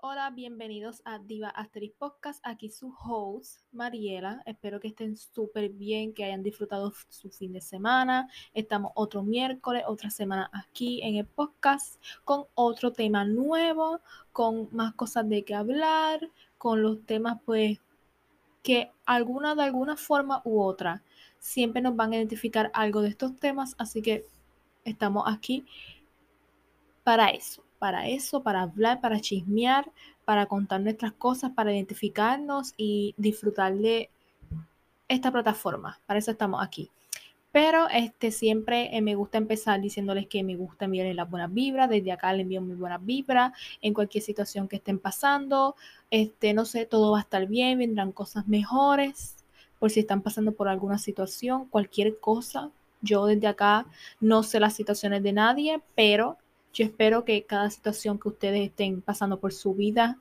[0.00, 2.40] Hola, bienvenidos a Diva Asterix Podcast.
[2.42, 4.42] Aquí su host, Mariela.
[4.46, 8.28] Espero que estén súper bien, que hayan disfrutado su fin de semana.
[8.52, 14.00] Estamos otro miércoles, otra semana aquí en el podcast con otro tema nuevo,
[14.32, 16.28] con más cosas de qué hablar,
[16.58, 17.78] con los temas pues
[18.64, 21.02] que alguna de alguna forma u otra
[21.42, 24.24] siempre nos van a identificar algo de estos temas, así que
[24.84, 25.66] estamos aquí
[27.04, 29.90] para eso para eso, para hablar, para chismear,
[30.24, 34.08] para contar nuestras cosas, para identificarnos y disfrutar de
[35.08, 35.98] esta plataforma.
[36.06, 36.92] Para eso estamos aquí.
[37.50, 41.90] Pero este, siempre eh, me gusta empezar diciéndoles que me gusta enviarles las buenas vibras.
[41.90, 45.74] Desde acá les envío muy buenas vibras en cualquier situación que estén pasando.
[46.08, 49.41] Este, no sé, todo va a estar bien, vendrán cosas mejores.
[49.82, 52.70] Por si están pasando por alguna situación, cualquier cosa.
[53.00, 53.84] Yo desde acá
[54.20, 56.38] no sé las situaciones de nadie, pero
[56.72, 60.20] yo espero que cada situación que ustedes estén pasando por su vida,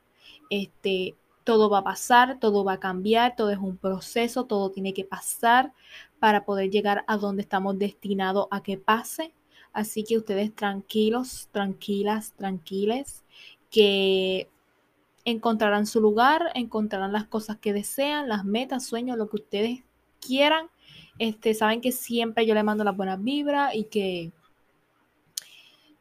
[0.49, 1.13] este,
[1.43, 5.05] todo va a pasar, todo va a cambiar, todo es un proceso, todo tiene que
[5.05, 5.73] pasar
[6.17, 9.31] para poder llegar a donde estamos destinados a que pase.
[9.73, 13.23] Así que ustedes tranquilos, tranquilas, tranquiles,
[13.69, 14.49] que
[15.25, 19.83] encontrarán su lugar, encontrarán las cosas que desean, las metas, sueños, lo que ustedes
[20.19, 20.69] quieran.
[21.19, 24.31] Este, saben que siempre yo les mando las buenas vibras y que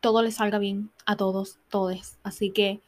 [0.00, 2.18] todo le salga bien a todos, todos.
[2.22, 2.80] Así que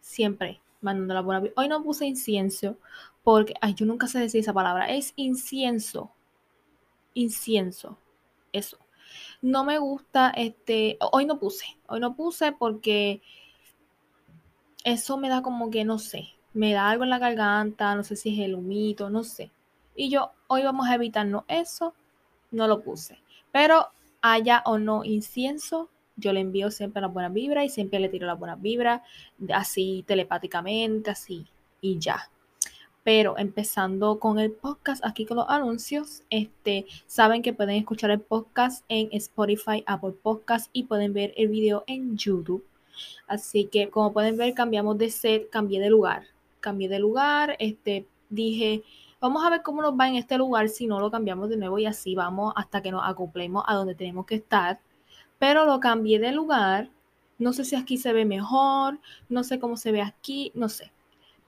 [0.00, 1.48] siempre mandando la buena.
[1.56, 2.78] Hoy no puse incienso
[3.22, 4.86] porque, ay, yo nunca sé decir esa palabra.
[4.86, 6.12] Es incienso.
[7.14, 7.98] Incienso.
[8.52, 8.78] Eso.
[9.42, 10.98] No me gusta este.
[11.12, 11.66] Hoy no puse.
[11.88, 13.22] Hoy no puse porque
[14.86, 16.28] eso me da como que no sé.
[16.54, 17.94] Me da algo en la garganta.
[17.96, 19.10] No sé si es el humito.
[19.10, 19.50] No sé.
[19.96, 21.92] Y yo, hoy vamos a evitarnos eso.
[22.52, 23.18] No lo puse.
[23.50, 23.88] Pero
[24.22, 28.28] haya o no incienso, yo le envío siempre la buena vibra y siempre le tiro
[28.28, 29.02] la buena vibra,
[29.52, 31.46] así telepáticamente, así
[31.80, 32.30] y ya.
[33.02, 38.20] Pero empezando con el podcast, aquí con los anuncios, este, saben que pueden escuchar el
[38.20, 42.64] podcast en Spotify, Apple Podcast y pueden ver el video en YouTube.
[43.26, 46.24] Así que como pueden ver, cambiamos de set, cambié de lugar.
[46.60, 48.82] Cambié de lugar, este, dije,
[49.20, 51.78] vamos a ver cómo nos va en este lugar si no lo cambiamos de nuevo
[51.78, 54.80] y así vamos hasta que nos acoplemos a donde tenemos que estar
[55.38, 56.90] pero lo cambié de lugar.
[57.38, 58.98] No sé si aquí se ve mejor,
[59.28, 60.92] no sé cómo se ve aquí, no sé.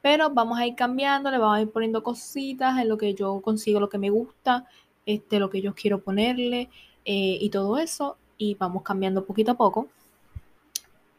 [0.03, 3.41] Pero vamos a ir cambiando, le vamos a ir poniendo cositas en lo que yo
[3.41, 4.67] consigo, lo que me gusta,
[5.07, 6.71] este, lo que yo quiero ponerle
[7.05, 8.17] eh, y todo eso.
[8.37, 9.89] Y vamos cambiando poquito a poco.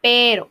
[0.00, 0.50] Pero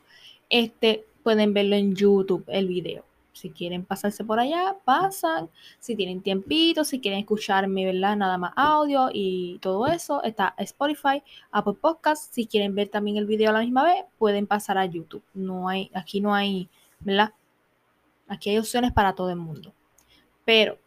[0.49, 3.03] este, pueden verlo en YouTube, el video.
[3.39, 5.49] Si quieren pasarse por allá, pasan.
[5.79, 8.17] Si tienen tiempito, si quieren escucharme, ¿verdad?
[8.17, 10.21] Nada más audio y todo eso.
[10.23, 12.33] Está Spotify, Apple Podcast.
[12.33, 15.23] Si quieren ver también el video a la misma vez, pueden pasar a YouTube.
[15.33, 16.67] No hay, aquí no hay,
[16.99, 17.33] ¿verdad?
[18.27, 19.73] Aquí hay opciones para todo el mundo.
[20.43, 20.77] Pero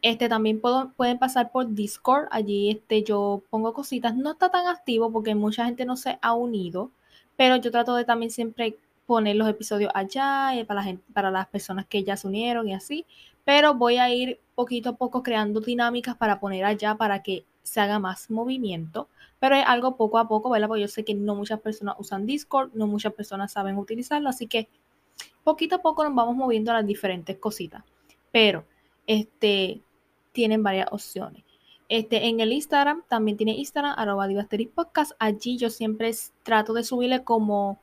[0.00, 2.28] este también puedo, pueden pasar por Discord.
[2.30, 4.16] Allí este, yo pongo cositas.
[4.16, 6.90] No está tan activo porque mucha gente no se ha unido.
[7.40, 10.84] Pero yo trato de también siempre poner los episodios allá eh, para,
[11.14, 13.06] para las personas que ya se unieron y así.
[13.46, 17.80] Pero voy a ir poquito a poco creando dinámicas para poner allá para que se
[17.80, 19.08] haga más movimiento.
[19.38, 20.68] Pero es algo poco a poco, ¿verdad?
[20.68, 24.46] Porque yo sé que no muchas personas usan Discord, no muchas personas saben utilizarlo, así
[24.46, 24.68] que
[25.42, 27.82] poquito a poco nos vamos moviendo a las diferentes cositas.
[28.30, 28.66] Pero,
[29.06, 29.80] este,
[30.32, 31.42] tienen varias opciones.
[31.90, 34.28] Este, en el Instagram, también tiene Instagram, arroba
[34.72, 35.10] podcast.
[35.18, 36.12] Allí yo siempre
[36.44, 37.80] trato de subirle como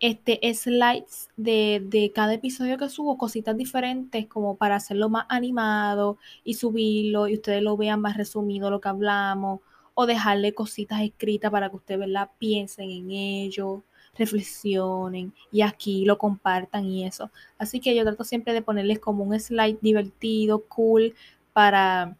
[0.00, 6.18] este, slides de, de, cada episodio que subo, cositas diferentes como para hacerlo más animado
[6.44, 9.60] y subirlo y ustedes lo vean más resumido lo que hablamos
[9.94, 12.30] o dejarle cositas escritas para que ustedes ¿verdad?
[12.38, 13.82] piensen en ello,
[14.18, 17.30] reflexionen y aquí lo compartan y eso.
[17.56, 21.14] Así que yo trato siempre de ponerles como un slide divertido, cool,
[21.54, 22.14] para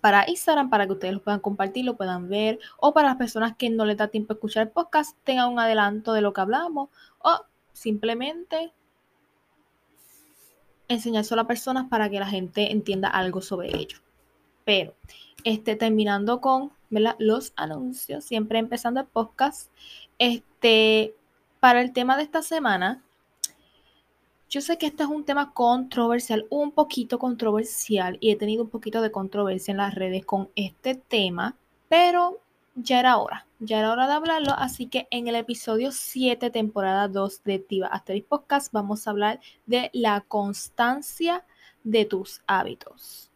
[0.00, 3.56] para Instagram para que ustedes lo puedan compartir, lo puedan ver, o para las personas
[3.56, 6.40] que no les da tiempo a escuchar el podcast, tengan un adelanto de lo que
[6.40, 8.72] hablamos, o simplemente
[10.88, 13.98] enseñárselo a personas para que la gente entienda algo sobre ello.
[14.64, 14.94] Pero,
[15.44, 19.70] este, terminando con los anuncios, siempre empezando el podcast,
[20.18, 21.14] este,
[21.60, 23.02] para el tema de esta semana,
[24.48, 28.70] yo sé que este es un tema controversial, un poquito controversial, y he tenido un
[28.70, 31.56] poquito de controversia en las redes con este tema,
[31.88, 32.40] pero
[32.74, 37.08] ya era hora, ya era hora de hablarlo, así que en el episodio 7, temporada
[37.08, 41.44] 2 de Tiva Asterix Podcast, vamos a hablar de la constancia
[41.84, 43.27] de tus hábitos.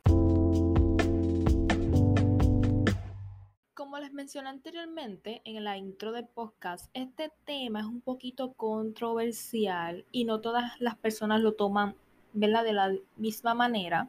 [4.13, 10.41] Mencioné anteriormente en la intro del podcast, este tema es un poquito controversial y no
[10.41, 11.95] todas las personas lo toman
[12.33, 12.65] ¿verdad?
[12.65, 14.09] de la misma manera.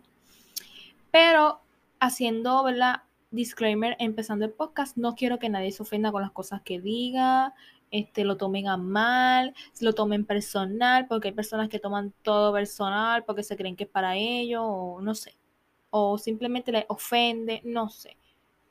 [1.11, 1.59] Pero
[1.99, 3.03] haciendo ¿verdad?
[3.31, 7.53] disclaimer, empezando el podcast, no quiero que nadie se ofenda con las cosas que diga,
[7.91, 13.25] este, lo tomen a mal, lo tomen personal, porque hay personas que toman todo personal
[13.25, 15.35] porque se creen que es para ellos, o no sé,
[15.89, 18.17] o simplemente les ofende, no sé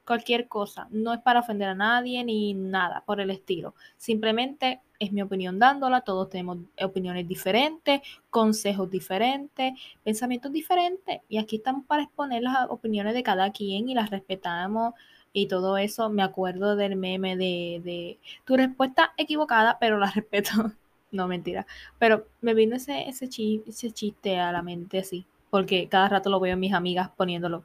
[0.06, 0.88] cualquier cosa.
[0.90, 3.74] No es para ofender a nadie ni nada por el estilo.
[3.96, 6.02] Simplemente es mi opinión dándola.
[6.02, 8.00] Todos tenemos opiniones diferentes,
[8.30, 11.20] consejos diferentes, pensamientos diferentes.
[11.28, 14.94] Y aquí estamos para exponer las opiniones de cada quien y las respetamos.
[15.32, 20.50] Y todo eso, me acuerdo del meme de, de tu respuesta equivocada, pero la respeto.
[21.10, 21.66] no, mentira.
[21.98, 23.28] Pero me vino ese, ese,
[23.66, 27.64] ese chiste a la mente así, porque cada rato lo veo en mis amigas poniéndolo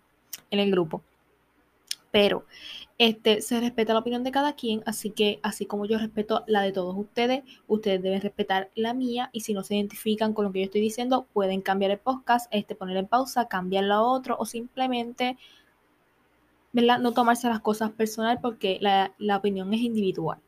[0.49, 1.01] en el grupo
[2.17, 2.47] pero
[2.97, 6.63] este, se respeta la opinión de cada quien, así que así como yo respeto la
[6.63, 10.51] de todos ustedes, ustedes deben respetar la mía y si no se identifican con lo
[10.51, 14.35] que yo estoy diciendo, pueden cambiar el podcast, este, poner en pausa, cambiarlo a otro
[14.39, 15.37] o simplemente
[16.71, 16.97] ¿verdad?
[16.97, 20.39] no tomarse las cosas personal porque la, opinión es individual.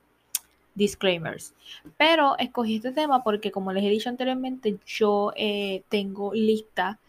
[0.74, 1.54] Disclaimers.
[1.98, 7.00] Pero escogí este tema porque, como les he dicho anteriormente, yo eh, tengo lista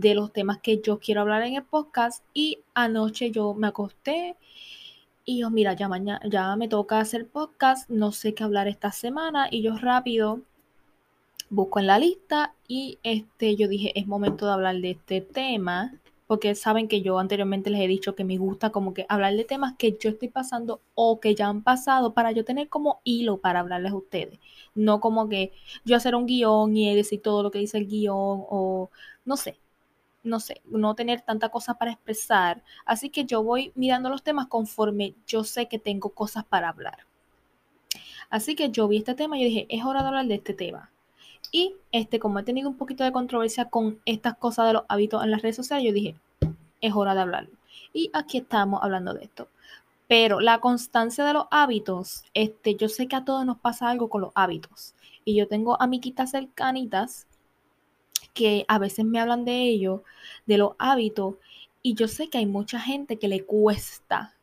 [0.00, 4.36] de los temas que yo quiero hablar en el podcast y anoche yo me acosté
[5.26, 8.92] y yo, mira, ya mañana ya me toca hacer podcast, no sé qué hablar esta
[8.92, 10.40] semana y yo rápido
[11.50, 15.92] busco en la lista y este yo dije, es momento de hablar de este tema
[16.26, 19.44] porque saben que yo anteriormente les he dicho que me gusta como que hablar de
[19.44, 23.38] temas que yo estoy pasando o que ya han pasado para yo tener como hilo
[23.38, 24.38] para hablarles a ustedes.
[24.74, 25.52] No como que
[25.84, 28.16] yo hacer un guion y decir todo lo que dice el guion
[28.48, 28.90] o
[29.24, 29.58] no sé
[30.22, 32.62] no sé, no tener tanta cosa para expresar.
[32.84, 37.06] Así que yo voy mirando los temas conforme yo sé que tengo cosas para hablar.
[38.28, 40.90] Así que yo vi este tema y dije, es hora de hablar de este tema.
[41.52, 45.24] Y este, como he tenido un poquito de controversia con estas cosas de los hábitos
[45.24, 46.16] en las redes sociales, yo dije,
[46.80, 47.50] es hora de hablarlo.
[47.92, 49.48] Y aquí estamos hablando de esto.
[50.06, 54.08] Pero la constancia de los hábitos, este, yo sé que a todos nos pasa algo
[54.08, 54.94] con los hábitos.
[55.24, 57.26] Y yo tengo amiguitas cercanitas
[58.32, 60.02] que a veces me hablan de ello,
[60.46, 61.36] de los hábitos,
[61.82, 64.34] y yo sé que hay mucha gente que le cuesta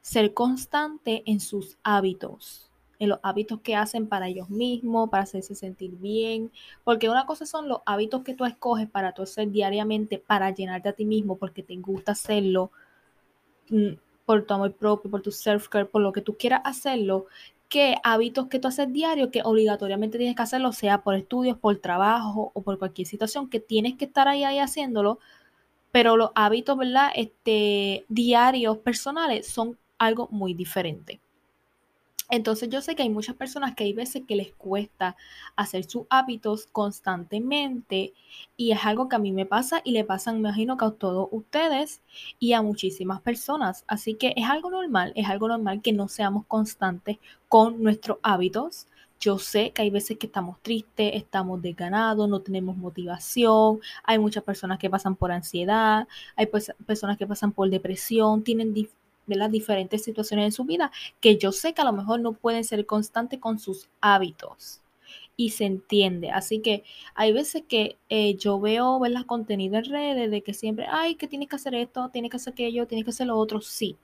[0.00, 5.54] ser constante en sus hábitos, en los hábitos que hacen para ellos mismos, para hacerse
[5.54, 6.50] sentir bien,
[6.84, 10.88] porque una cosa son los hábitos que tú escoges para tú hacer diariamente, para llenarte
[10.88, 12.70] a ti mismo, porque te gusta hacerlo
[13.68, 13.94] mm,
[14.24, 17.26] por tu amor propio, por tu self-care, por lo que tú quieras hacerlo,
[17.68, 21.76] que hábitos que tú haces diario que obligatoriamente tienes que hacerlo, sea por estudios, por
[21.78, 25.18] trabajo o por cualquier situación, que tienes que estar ahí, ahí haciéndolo,
[25.92, 27.10] pero los hábitos, ¿verdad?
[27.14, 31.20] Este, diarios, personales, son algo muy diferente.
[32.30, 35.16] Entonces yo sé que hay muchas personas que hay veces que les cuesta
[35.56, 38.12] hacer sus hábitos constantemente
[38.56, 40.90] y es algo que a mí me pasa y le pasa, me imagino que a
[40.90, 42.02] todos ustedes
[42.38, 43.84] y a muchísimas personas.
[43.86, 48.86] Así que es algo normal, es algo normal que no seamos constantes con nuestros hábitos.
[49.20, 54.44] Yo sé que hay veces que estamos tristes, estamos desganados, no tenemos motivación, hay muchas
[54.44, 56.46] personas que pasan por ansiedad, hay
[56.86, 58.72] personas que pasan por depresión, tienen
[59.28, 62.32] de las diferentes situaciones en su vida que yo sé que a lo mejor no
[62.32, 64.82] pueden ser constantes con sus hábitos
[65.38, 66.30] y se entiende.
[66.30, 70.86] Así que hay veces que eh, yo veo las contenido en redes de que siempre,
[70.90, 73.60] ay, que tienes que hacer esto, tienes que hacer aquello, tienes que hacer lo otro,
[73.60, 73.96] sí.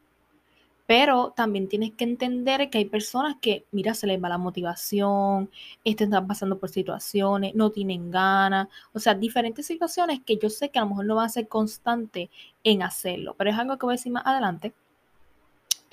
[0.86, 5.50] Pero también tienes que entender que hay personas que, mira, se les va la motivación,
[5.82, 10.70] este, están pasando por situaciones, no tienen ganas, o sea, diferentes situaciones que yo sé
[10.70, 12.30] que a lo mejor no van a ser constante
[12.64, 14.74] en hacerlo, pero es algo que voy a decir más adelante.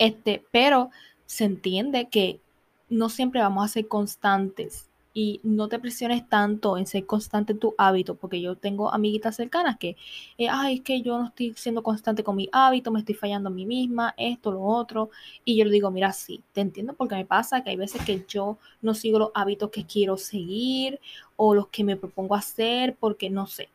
[0.02, 0.90] Este, pero
[1.26, 2.40] se entiende que
[2.88, 7.60] no siempre vamos a ser constantes y no te presiones tanto en ser constante en
[7.60, 9.96] tu hábito, porque yo tengo amiguitas cercanas que,
[10.38, 13.48] eh, ay, es que yo no estoy siendo constante con mi hábito, me estoy fallando
[13.48, 15.10] a mí misma, esto, lo otro,
[15.44, 18.24] y yo le digo, mira, sí, te entiendo porque me pasa que hay veces que
[18.26, 20.98] yo no sigo los hábitos que quiero seguir
[21.36, 23.68] o los que me propongo hacer porque no sé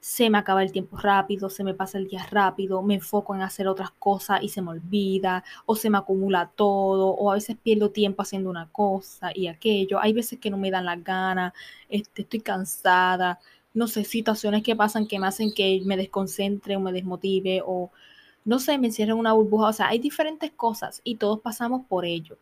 [0.00, 3.42] se me acaba el tiempo rápido, se me pasa el día rápido, me enfoco en
[3.42, 7.56] hacer otras cosas y se me olvida, o se me acumula todo, o a veces
[7.62, 10.00] pierdo tiempo haciendo una cosa y aquello.
[10.00, 11.52] Hay veces que no me dan las ganas,
[11.88, 13.38] este, estoy cansada,
[13.74, 17.90] no sé, situaciones que pasan que me hacen que me desconcentre o me desmotive o
[18.44, 19.68] no sé, me encierro en una burbuja.
[19.68, 22.38] O sea, hay diferentes cosas y todos pasamos por ello.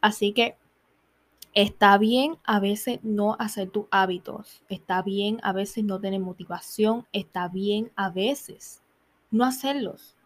[0.00, 0.56] Así que
[1.56, 7.04] Está bien a veces no hacer tus hábitos, está bien a veces no tener motivación,
[7.12, 8.80] está bien a veces
[9.32, 10.16] no hacerlos.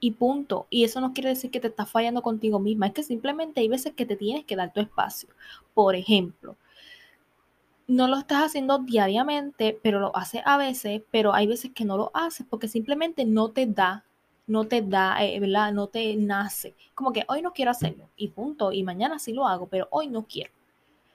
[0.00, 0.66] y punto.
[0.70, 3.68] Y eso no quiere decir que te estás fallando contigo misma, es que simplemente hay
[3.68, 5.28] veces que te tienes que dar tu espacio.
[5.74, 6.56] Por ejemplo,
[7.88, 11.96] no lo estás haciendo diariamente, pero lo haces a veces, pero hay veces que no
[11.96, 14.04] lo haces porque simplemente no te da,
[14.48, 15.72] no te da, eh, ¿verdad?
[15.72, 16.74] No te nace.
[16.94, 20.08] Como que hoy no quiero hacerlo y punto, y mañana sí lo hago, pero hoy
[20.08, 20.50] no quiero.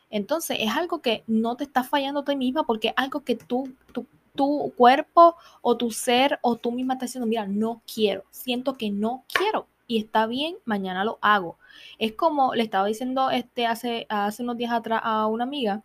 [0.09, 3.35] Entonces es algo que no te está fallando a ti misma porque es algo que
[3.35, 8.23] tú, tú tu cuerpo o tu ser o tú misma estás diciendo, mira, no quiero,
[8.31, 11.57] siento que no quiero y está bien, mañana lo hago.
[11.99, 15.83] Es como le estaba diciendo este hace, hace unos días atrás a una amiga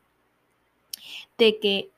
[1.37, 1.91] de que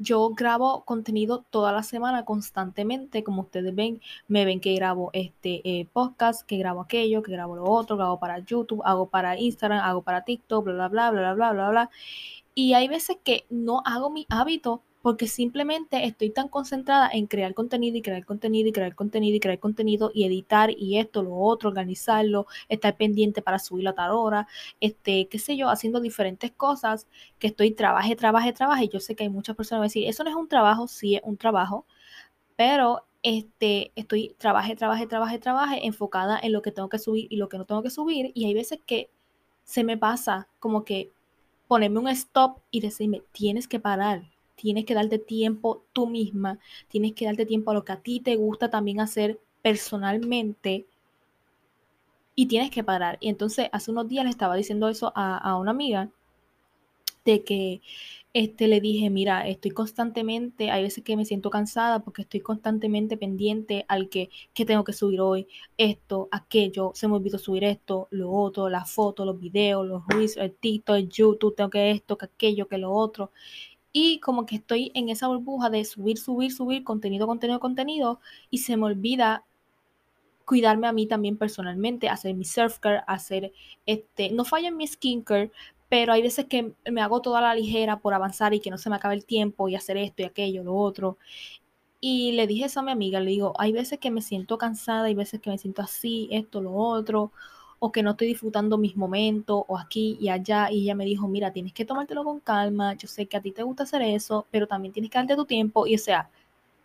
[0.00, 5.60] yo grabo contenido toda la semana constantemente, como ustedes ven, me ven que grabo este
[5.64, 9.80] eh, podcast, que grabo aquello, que grabo lo otro, grabo para YouTube, hago para Instagram,
[9.84, 11.90] hago para TikTok, bla, bla, bla, bla, bla, bla, bla.
[12.54, 17.54] Y hay veces que no hago mi hábito porque simplemente estoy tan concentrada en crear
[17.54, 21.34] contenido y crear contenido y crear contenido y crear contenido y editar y esto, lo
[21.36, 24.46] otro, organizarlo, estar pendiente para subirlo a tal hora,
[24.80, 27.06] este, qué sé yo, haciendo diferentes cosas
[27.38, 28.88] que estoy trabaje, trabaje, trabaje.
[28.88, 30.88] Yo sé que hay muchas personas que van a decir, eso no es un trabajo,
[30.88, 31.86] sí es un trabajo,
[32.56, 37.36] pero este, estoy trabaje, trabaje, trabaje, trabaje, enfocada en lo que tengo que subir y
[37.36, 39.10] lo que no tengo que subir y hay veces que
[39.64, 41.10] se me pasa como que
[41.68, 44.24] ponerme un stop y decirme, tienes que parar,
[44.60, 48.20] tienes que darte tiempo tú misma, tienes que darte tiempo a lo que a ti
[48.20, 50.86] te gusta también hacer personalmente
[52.34, 53.16] y tienes que parar.
[53.20, 56.10] Y entonces hace unos días le estaba diciendo eso a, una amiga
[57.24, 57.80] de que
[58.32, 63.16] este, le dije, mira, estoy constantemente, hay veces que me siento cansada porque estoy constantemente
[63.16, 68.08] pendiente al que, que tengo que subir hoy, esto, aquello, se me olvidó subir esto,
[68.10, 72.16] lo otro, las fotos, los videos, los reels, el TikTok, el YouTube, tengo que esto,
[72.16, 73.32] que aquello, que lo otro
[73.92, 78.20] y como que estoy en esa burbuja de subir, subir, subir contenido, contenido, contenido
[78.50, 79.44] y se me olvida
[80.44, 83.52] cuidarme a mí también personalmente, hacer mi surf care, hacer
[83.86, 85.52] este, no falla en mi skincare,
[85.88, 88.90] pero hay veces que me hago toda la ligera por avanzar y que no se
[88.90, 91.18] me acabe el tiempo y hacer esto y aquello, lo otro.
[92.00, 95.04] Y le dije eso a mi amiga, le digo, hay veces que me siento cansada,
[95.04, 97.32] hay veces que me siento así, esto, lo otro,
[97.80, 100.70] o que no estoy disfrutando mis momentos o aquí y allá.
[100.70, 103.52] Y ella me dijo, mira, tienes que tomártelo con calma, yo sé que a ti
[103.52, 105.86] te gusta hacer eso, pero también tienes que darte tu tiempo.
[105.86, 106.30] Y o sea,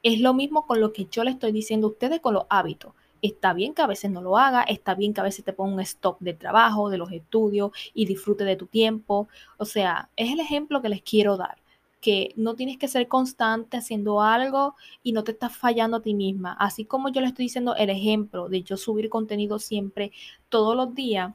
[0.03, 2.93] es lo mismo con lo que yo le estoy diciendo a ustedes con los hábitos.
[3.21, 5.73] Está bien que a veces no lo haga, está bien que a veces te ponga
[5.75, 9.27] un stop de trabajo, de los estudios y disfrute de tu tiempo.
[9.57, 11.57] O sea, es el ejemplo que les quiero dar
[12.05, 16.13] que no tienes que ser constante haciendo algo y no te estás fallando a ti
[16.13, 16.53] misma.
[16.59, 20.11] Así como yo le estoy diciendo el ejemplo de yo subir contenido siempre,
[20.49, 21.33] todos los días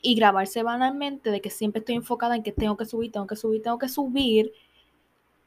[0.00, 3.34] y grabar semanalmente, de que siempre estoy enfocada en que tengo que subir, tengo que
[3.34, 4.52] subir, tengo que subir.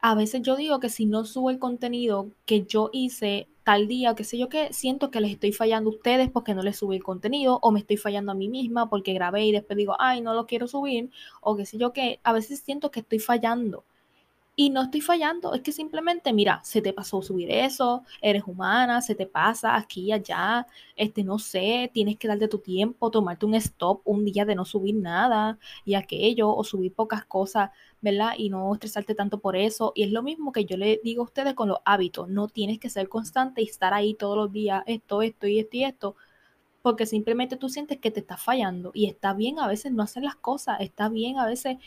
[0.02, 4.16] A veces yo digo que si no subo el contenido que yo hice tal día,
[4.16, 6.98] qué sé yo que siento que les estoy fallando a ustedes porque no les subí
[6.98, 10.20] el contenido o me estoy fallando a mí misma porque grabé y después digo, ay,
[10.20, 13.86] no lo quiero subir o qué sé yo que a veces siento que estoy fallando
[14.58, 19.02] y no estoy fallando, es que simplemente, mira, se te pasó subir eso, eres humana,
[19.02, 23.56] se te pasa aquí allá, este, no sé, tienes que darte tu tiempo, tomarte un
[23.56, 27.72] stop un día de no subir nada y aquello, o subir pocas cosas,
[28.02, 28.34] ¿verdad?
[28.38, 29.92] Y no estresarte tanto por eso.
[29.96, 32.80] Y es lo mismo que yo le digo a ustedes con los hábitos, no tienes
[32.80, 36.16] que ser constante y estar ahí todos los días, esto, esto y esto y esto,
[36.82, 40.24] porque simplemente tú sientes que te estás fallando y está bien a veces no hacer
[40.24, 41.78] las cosas, está bien a veces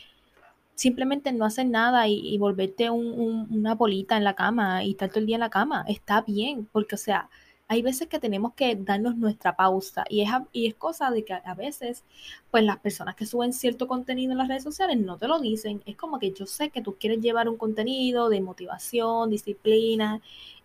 [0.79, 5.27] simplemente no hacer nada y, volverte una bolita en la cama y estar todo el
[5.27, 5.85] día en la cama.
[5.89, 7.29] Está bien, porque o sea,
[7.67, 11.35] hay veces que tenemos que darnos nuestra pausa y es, y es cosa de que
[11.35, 12.05] a veces,
[12.53, 15.83] pues las personas que suben cierto contenido en las redes sociales no te lo dicen.
[15.85, 20.21] Es como que yo sé que tú quieres llevar un contenido de motivación, disciplina,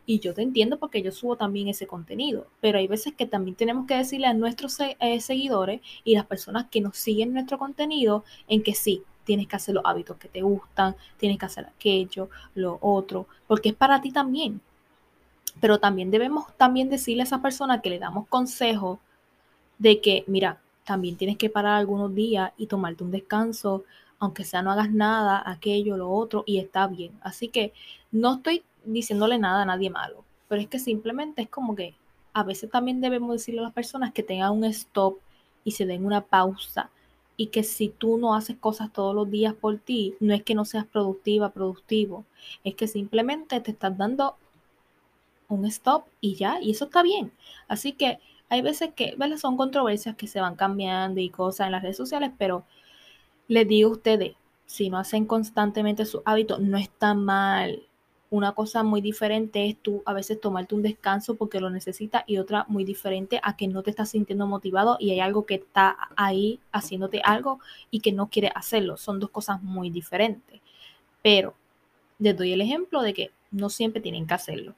[0.06, 3.56] y yo te entiendo porque yo subo también ese contenido, pero hay veces que también
[3.56, 8.24] tenemos que decirle a nuestros eh, seguidores y las personas que nos siguen nuestro contenido
[8.48, 12.30] en que sí, tienes que hacer los hábitos que te gustan, tienes que hacer aquello,
[12.56, 14.62] lo otro, porque es para ti también.
[15.60, 19.00] Pero también debemos también decirle a esa persona que le damos consejo
[19.78, 23.84] de que, mira, también tienes que parar algunos días y tomarte un descanso,
[24.20, 27.12] aunque sea no hagas nada, aquello, lo otro, y está bien.
[27.22, 27.74] Así que
[28.12, 31.96] no estoy diciéndole nada a nadie malo, pero es que simplemente es como que
[32.34, 35.18] a veces también debemos decirle a las personas que tengan un stop
[35.64, 36.90] y se den una pausa
[37.38, 40.56] y que si tú no haces cosas todos los días por ti, no es que
[40.56, 42.26] no seas productiva, productivo,
[42.64, 44.36] es que simplemente te estás dando
[45.50, 47.32] un stop y ya, y eso está bien.
[47.68, 49.38] Así que hay veces que, ¿verdad?
[49.38, 52.66] Son controversias que se van cambiando y cosas en las redes sociales, pero
[53.48, 54.36] les digo a ustedes,
[54.66, 57.84] si no hacen constantemente su hábito, no está mal.
[58.34, 62.40] Una cosa muy diferente es tú a veces tomarte un descanso porque lo necesitas y
[62.40, 65.96] otra muy diferente a que no te estás sintiendo motivado y hay algo que está
[66.16, 67.60] ahí haciéndote algo
[67.92, 68.98] y que no quiere hacerlo.
[68.98, 70.62] Son dos cosas muy diferentes.
[71.22, 71.54] Pero
[72.18, 74.74] les doy el ejemplo de que no siempre tienen que hacerlo.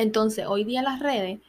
[0.00, 1.40] Entonces, hoy día en las redes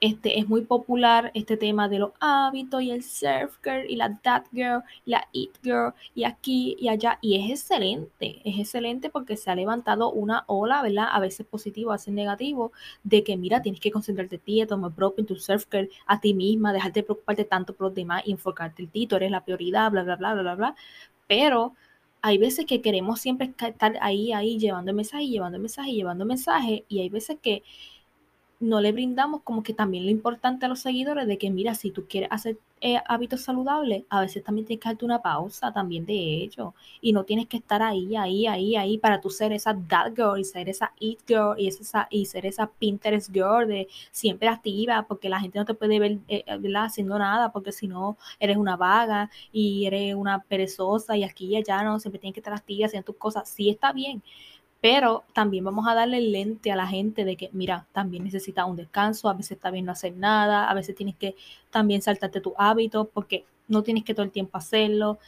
[0.00, 4.18] este, es muy popular este tema de los hábitos y el surf girl y la
[4.22, 7.18] that girl la it girl y aquí y allá.
[7.20, 11.08] Y es excelente, es excelente porque se ha levantado una ola, ¿verdad?
[11.10, 12.72] A veces positivo, a veces negativo,
[13.02, 16.20] de que mira, tienes que concentrarte en ti, tomar propio, en tu surf girl, a
[16.20, 19.30] ti misma, dejarte de preocuparte tanto por los demás y enfocarte en ti, tú eres
[19.30, 20.74] la prioridad, bla, bla, bla, bla, bla, bla.
[21.26, 21.74] Pero
[22.22, 27.00] hay veces que queremos siempre estar ahí, ahí, llevando mensaje, llevando mensaje, llevando mensaje, y
[27.00, 27.62] hay veces que
[28.60, 31.90] no le brindamos como que también lo importante a los seguidores de que, mira, si
[31.92, 36.06] tú quieres hacer eh, hábitos saludables, a veces también tienes que darte una pausa también
[36.06, 36.74] de ello.
[37.00, 40.38] Y no tienes que estar ahí, ahí, ahí, ahí para tú ser esa that girl
[40.38, 45.06] y ser esa eat girl y, esa, y ser esa Pinterest girl de siempre activa
[45.08, 46.44] porque la gente no te puede ver eh,
[46.76, 51.56] haciendo nada porque si no eres una vaga y eres una perezosa y aquí y
[51.56, 53.48] allá no, siempre tienes que estar activa haciendo tus cosas.
[53.48, 54.22] Sí está bien
[54.80, 58.76] pero también vamos a darle lente a la gente de que, mira, también necesita un
[58.76, 61.34] descanso, a veces está bien no hacer nada, a veces tienes que
[61.70, 65.18] también saltarte tu hábito porque no tienes que todo el tiempo hacerlo.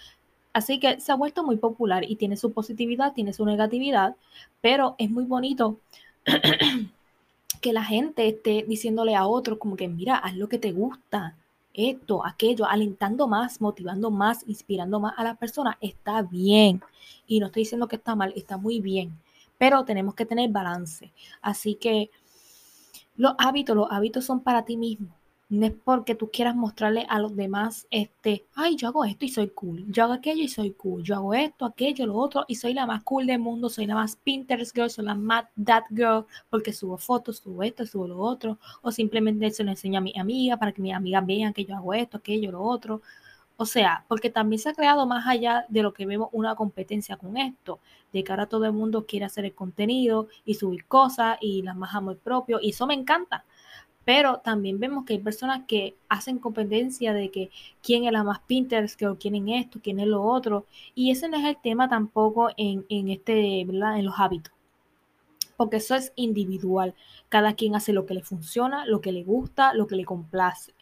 [0.53, 4.17] Así que se ha vuelto muy popular y tiene su positividad, tiene su negatividad,
[4.61, 5.79] pero es muy bonito
[7.61, 11.37] que la gente esté diciéndole a otros como que, mira, haz lo que te gusta,
[11.75, 16.83] esto, aquello, alentando más, motivando más, inspirando más a la persona, está bien.
[17.27, 19.13] Y no estoy diciendo que está mal, está muy bien
[19.61, 21.13] pero tenemos que tener balance.
[21.43, 22.11] Así que
[23.15, 25.15] los hábitos, los hábitos son para ti mismo.
[25.51, 29.29] No es porque tú quieras mostrarle a los demás, este, ay, yo hago esto y
[29.29, 32.55] soy cool, yo hago aquello y soy cool, yo hago esto, aquello, lo otro y
[32.55, 35.85] soy la más cool del mundo, soy la más Pinterest girl, soy la más that
[35.91, 40.03] girl, porque subo fotos, subo esto, subo lo otro, o simplemente se lo enseño a
[40.03, 43.03] mi amiga para que mis amigas vean que yo hago esto, aquello, lo otro.
[43.63, 47.19] O sea, porque también se ha creado más allá de lo que vemos una competencia
[47.19, 47.79] con esto,
[48.11, 51.77] de que ahora todo el mundo quiere hacer el contenido y subir cosas y las
[51.77, 53.45] más amor propio, y eso me encanta.
[54.07, 57.51] Pero también vemos que hay personas que hacen competencia de que
[57.83, 60.65] quién es la más Pinterest, que quién es esto, quién es lo otro.
[60.95, 63.99] Y ese no es el tema tampoco en, en este, ¿verdad?
[63.99, 64.55] En los hábitos.
[65.59, 66.95] Porque eso es individual.
[67.29, 70.73] Cada quien hace lo que le funciona, lo que le gusta, lo que le complace.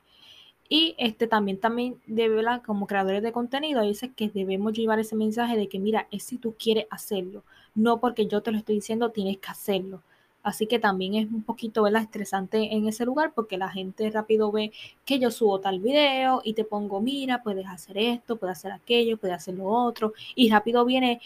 [0.69, 5.57] Y este también, también debe, como creadores de contenido, dice que debemos llevar ese mensaje
[5.57, 7.43] de que, mira, es si tú quieres hacerlo,
[7.75, 10.03] no porque yo te lo estoy diciendo, tienes que hacerlo.
[10.43, 12.03] Así que también es un poquito ¿verdad?
[12.03, 14.73] estresante en ese lugar porque la gente rápido ve
[15.05, 19.17] que yo subo tal video y te pongo, mira, puedes hacer esto, puedes hacer aquello,
[19.17, 20.13] puedes hacer lo otro.
[20.35, 21.21] Y rápido viene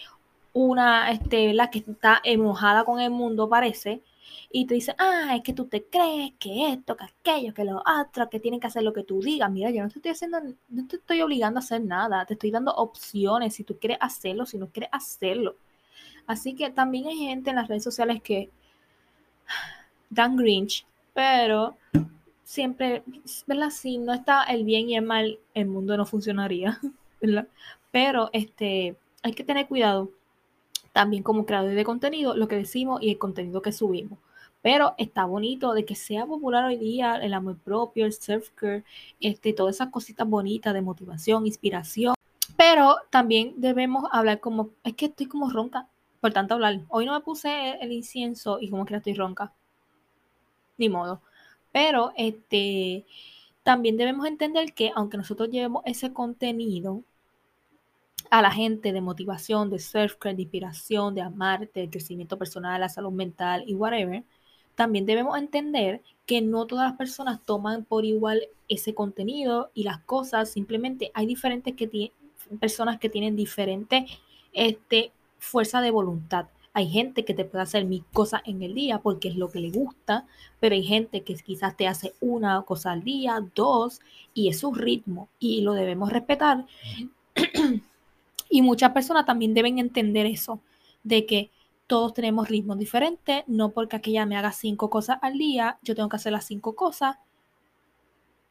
[0.52, 4.00] una, este, la que está enojada con el mundo, parece,
[4.50, 7.82] y te dicen, ah, es que tú te crees que esto, que aquello, que lo
[8.00, 9.50] otro, que tienen que hacer lo que tú digas.
[9.50, 12.50] Mira, yo no te estoy haciendo, no te estoy obligando a hacer nada, te estoy
[12.50, 15.56] dando opciones si tú quieres hacerlo, si no quieres hacerlo.
[16.26, 18.50] Así que también hay gente en las redes sociales que
[20.10, 21.76] dan grinch, pero
[22.44, 23.02] siempre,
[23.46, 23.70] ¿verdad?
[23.70, 26.78] Si no está el bien y el mal, el mundo no funcionaría,
[27.20, 27.48] ¿verdad?
[27.90, 30.10] Pero este, hay que tener cuidado
[30.92, 34.18] también como creador de contenido, lo que decimos y el contenido que subimos.
[34.62, 38.84] Pero está bonito de que sea popular hoy día el amor propio, el self-care,
[39.20, 42.14] este, todas esas cositas bonitas de motivación, inspiración.
[42.56, 45.88] Pero también debemos hablar como, es que estoy como ronca,
[46.20, 46.80] por tanto hablar.
[46.88, 49.52] Hoy no me puse el incienso y como que estoy ronca.
[50.78, 51.22] Ni modo.
[51.72, 53.04] Pero este,
[53.62, 57.02] también debemos entender que aunque nosotros llevemos ese contenido,
[58.32, 62.88] a la gente de motivación, de self-care, de inspiración, de amarte, de crecimiento personal, la
[62.88, 64.24] salud mental y whatever,
[64.74, 69.98] también debemos entender que no todas las personas toman por igual ese contenido y las
[69.98, 72.10] cosas, simplemente hay diferentes que
[72.58, 74.06] personas que tienen diferente
[74.54, 76.46] este, fuerza de voluntad.
[76.72, 79.60] Hay gente que te puede hacer mil cosas en el día porque es lo que
[79.60, 80.26] le gusta,
[80.58, 84.00] pero hay gente que quizás te hace una cosa al día, dos,
[84.32, 86.64] y es su ritmo y lo debemos respetar.
[88.54, 90.60] Y muchas personas también deben entender eso,
[91.02, 91.50] de que
[91.86, 96.10] todos tenemos ritmos diferentes, no porque aquella me haga cinco cosas al día, yo tengo
[96.10, 97.16] que hacer las cinco cosas,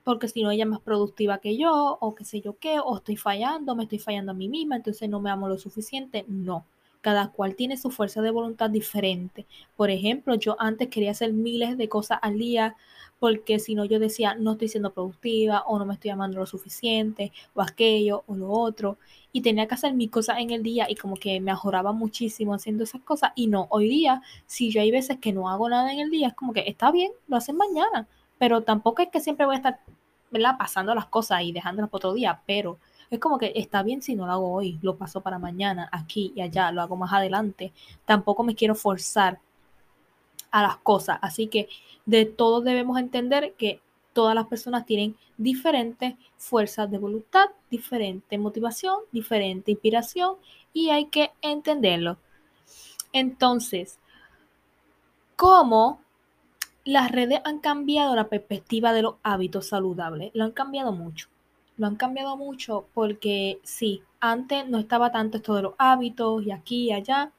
[0.04, 2.98] porque si no ella es más productiva que yo, o qué sé yo qué, o
[2.98, 6.26] estoy fallando, me estoy fallando a mí misma, entonces no me amo lo suficiente.
[6.28, 6.66] No,
[7.02, 9.46] Cada cual tiene su fuerza de voluntad diferente.
[9.76, 12.76] Por ejemplo, yo antes quería hacer miles de cosas al día
[13.20, 16.48] porque si no yo decía no estoy siendo productiva o no me estoy amando lo
[16.48, 18.98] suficiente o aquello o lo otro.
[19.32, 22.54] Y tenía que hacer mis cosas en el día y como que me ajoraba muchísimo
[22.54, 23.32] haciendo esas cosas.
[23.36, 26.30] Y no, hoy día si yo hay veces que no hago nada en el día
[26.30, 28.08] es como que está bien, lo hacen mañana,
[28.40, 29.80] pero tampoco es que siempre voy a estar
[30.58, 32.80] pasando las cosas y dejándolas por otro día, pero
[33.12, 36.32] es como que está bien si no lo hago hoy, lo paso para mañana, aquí
[36.34, 37.74] y allá, lo hago más adelante.
[38.06, 39.40] Tampoco me quiero forzar
[40.50, 41.20] a las cosas.
[41.22, 41.68] Así que
[42.06, 43.82] de todos debemos entender que
[44.14, 50.36] todas las personas tienen diferentes fuerzas de voluntad, diferente motivación, diferente inspiración
[50.72, 52.18] y hay que entenderlo.
[53.12, 54.00] Entonces,
[55.36, 56.00] ¿cómo
[56.86, 60.32] las redes han cambiado la perspectiva de los hábitos saludables?
[60.34, 61.31] Lo han cambiado mucho.
[61.82, 66.52] Lo han cambiado mucho porque sí, antes no estaba tanto esto de los hábitos y
[66.52, 67.32] aquí y allá,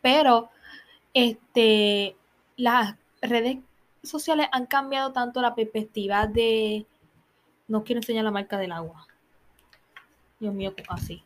[0.00, 0.48] pero
[1.12, 2.14] este,
[2.56, 3.58] las redes
[4.04, 6.86] sociales han cambiado tanto la perspectiva de...
[7.66, 9.08] No quiero enseñar la marca del agua.
[10.38, 11.20] Dios mío, así.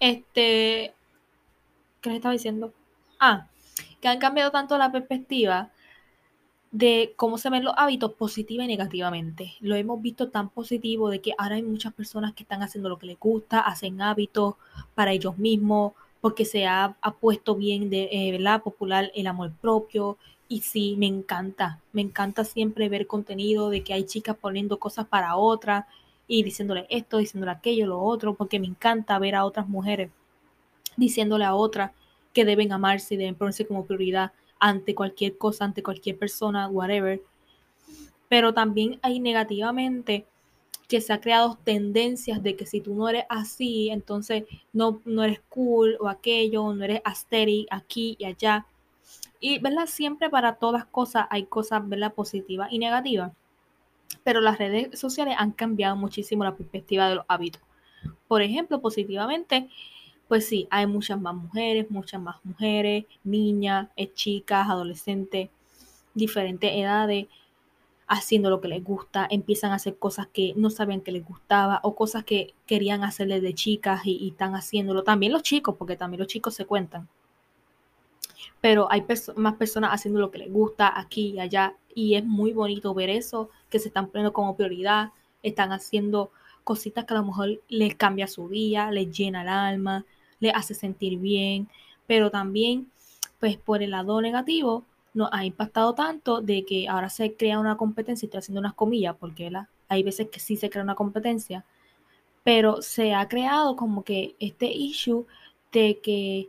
[0.00, 0.94] Este...
[2.00, 2.74] ¿Qué les estaba diciendo?
[3.20, 3.46] Ah,
[4.00, 5.70] que han cambiado tanto la perspectiva
[6.74, 9.54] de cómo se ven los hábitos positiva y negativamente.
[9.60, 12.98] Lo hemos visto tan positivo de que ahora hay muchas personas que están haciendo lo
[12.98, 14.56] que les gusta, hacen hábitos
[14.96, 18.60] para ellos mismos, porque se ha, puesto bien de eh, ¿verdad?
[18.60, 20.18] popular el amor propio.
[20.48, 25.06] Y sí, me encanta, me encanta siempre ver contenido de que hay chicas poniendo cosas
[25.06, 25.84] para otras
[26.26, 30.10] y diciéndole esto, diciéndole aquello, lo otro, porque me encanta ver a otras mujeres
[30.96, 31.92] diciéndole a otras
[32.32, 34.32] que deben amarse y deben ponerse como prioridad
[34.64, 37.20] ante cualquier cosa, ante cualquier persona, whatever.
[38.30, 40.24] Pero también hay negativamente
[40.88, 45.22] que se ha creado tendencias de que si tú no eres así, entonces no, no
[45.22, 48.64] eres cool o aquello, no eres aesthetic aquí y allá.
[49.38, 49.84] Y, ¿verdad?
[49.84, 52.14] Siempre para todas cosas hay cosas, ¿verdad?
[52.14, 53.32] Positivas y negativas.
[54.22, 57.60] Pero las redes sociales han cambiado muchísimo la perspectiva de los hábitos.
[58.28, 59.68] Por ejemplo, positivamente,
[60.28, 65.50] pues sí, hay muchas más mujeres, muchas más mujeres, niñas, eh, chicas, adolescentes,
[66.14, 67.26] diferentes edades
[68.06, 71.80] haciendo lo que les gusta, empiezan a hacer cosas que no sabían que les gustaba
[71.82, 75.04] o cosas que querían hacerles de chicas y, están haciéndolo.
[75.04, 77.08] También los chicos, porque también los chicos se cuentan.
[78.60, 79.04] Pero hay
[79.36, 83.10] más personas haciendo lo que les gusta aquí y allá y es muy bonito ver
[83.10, 86.30] eso, que se están poniendo como prioridad, están haciendo
[86.64, 90.04] cositas que a lo mejor les cambia su día, les llena el alma,
[90.40, 91.68] les hace sentir bien,
[92.06, 92.90] pero también,
[93.38, 97.76] pues por el lado negativo, nos ha impactado tanto de que ahora se crea una
[97.76, 99.50] competencia, estoy haciendo unas comillas porque
[99.88, 101.64] hay veces que sí se crea una competencia,
[102.42, 105.26] pero se ha creado como que este issue
[105.72, 106.48] de que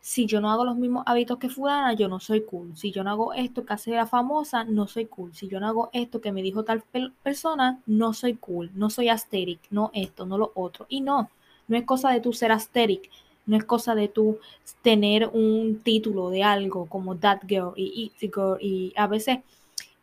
[0.00, 2.76] si yo no hago los mismos hábitos que fulana, yo no soy cool.
[2.76, 5.34] Si yo no hago esto que hace la famosa, no soy cool.
[5.34, 6.82] Si yo no hago esto que me dijo tal
[7.22, 8.70] persona, no soy cool.
[8.74, 10.86] No soy asteric, no esto, no lo otro.
[10.88, 11.30] Y no,
[11.68, 13.10] no es cosa de tú ser asteric
[13.48, 14.38] no es cosa de tú
[14.82, 18.58] tener un título de algo como That Girl y Easy Girl.
[18.60, 19.38] Y a veces,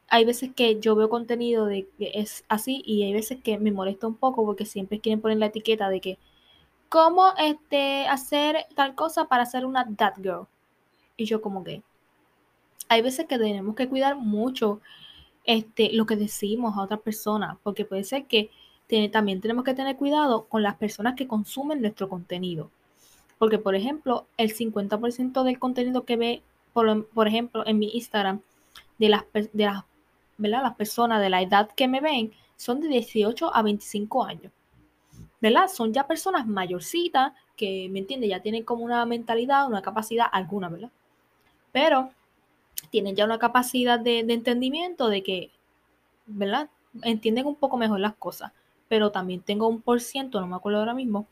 [0.10, 3.72] hay veces que yo veo contenido de que es así y hay veces que me
[3.72, 6.18] molesta un poco porque siempre quieren poner la etiqueta de que,
[6.96, 10.48] ¿cómo este, hacer tal cosa para ser una That Girl?
[11.18, 11.84] Y yo como que,
[12.88, 14.80] hay veces que tenemos que cuidar mucho
[15.44, 18.50] este, lo que decimos a otras personas, porque puede ser que
[19.12, 22.72] también tenemos que tener cuidado con las personas que consumen nuestro contenido.
[23.40, 28.40] Porque, por ejemplo, el 50% del contenido que ve, por, ejemplo, en mi Instagram,
[29.00, 29.84] de las, de las,
[30.38, 34.54] las personas de la edad que me ven, son de 18 a 25 años.
[35.68, 40.70] Son ya personas mayorcitas que, ¿me entiende Ya tienen como una mentalidad, una capacidad alguna,
[40.70, 40.92] ¿verdad?
[41.72, 42.12] Pero
[42.90, 45.52] tienen ya una capacidad de, de entendimiento de que,
[46.26, 46.70] ¿verdad?
[47.04, 48.52] Entienden un poco mejor las cosas.
[48.88, 51.28] Pero también tengo un por ciento, no me acuerdo ahora mismo,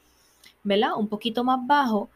[0.64, 0.96] ¿verdad?
[0.98, 2.10] Un poquito más bajo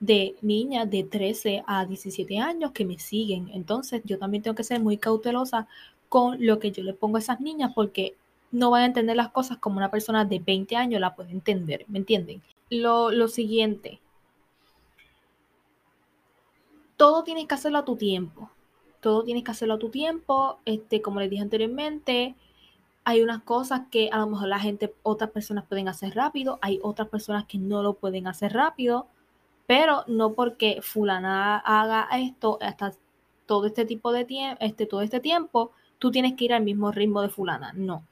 [0.00, 3.50] de niñas de 13 a 17 años que me siguen.
[3.52, 5.68] Entonces yo también tengo que ser muy cautelosa
[6.08, 8.16] con lo que yo le pongo a esas niñas porque
[8.52, 11.84] no van a entender las cosas como una persona de 20 años la puede entender,
[11.88, 12.42] ¿me entienden?
[12.70, 14.00] Lo, lo siguiente,
[17.00, 18.50] todo tienes que hacerlo a tu tiempo.
[19.00, 20.58] Todo tienes que hacerlo a tu tiempo.
[20.66, 22.34] Este, como les dije anteriormente,
[23.04, 26.78] hay unas cosas que a lo mejor la gente, otras personas pueden hacer rápido, hay
[26.82, 29.06] otras personas que no lo pueden hacer rápido,
[29.66, 32.92] pero no porque fulana haga esto hasta
[33.46, 36.92] todo este tipo de tiempo, este, todo este tiempo, tú tienes que ir al mismo
[36.92, 37.72] ritmo de fulana.
[37.72, 38.04] No.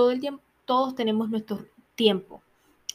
[0.00, 2.40] Todo el tiempo, todos tenemos nuestro tiempo.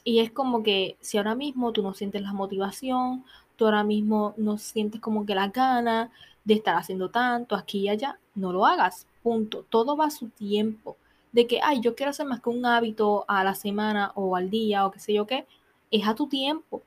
[0.03, 3.23] Y es como que si ahora mismo tú no sientes la motivación,
[3.55, 6.09] tú ahora mismo no sientes como que la gana
[6.45, 9.67] de estar haciendo tanto aquí y allá, no lo hagas, punto.
[9.69, 10.97] Todo va a su tiempo.
[11.31, 14.49] De que, ay, yo quiero hacer más que un hábito a la semana o al
[14.49, 15.45] día o qué sé yo qué,
[15.91, 16.81] es a tu tiempo.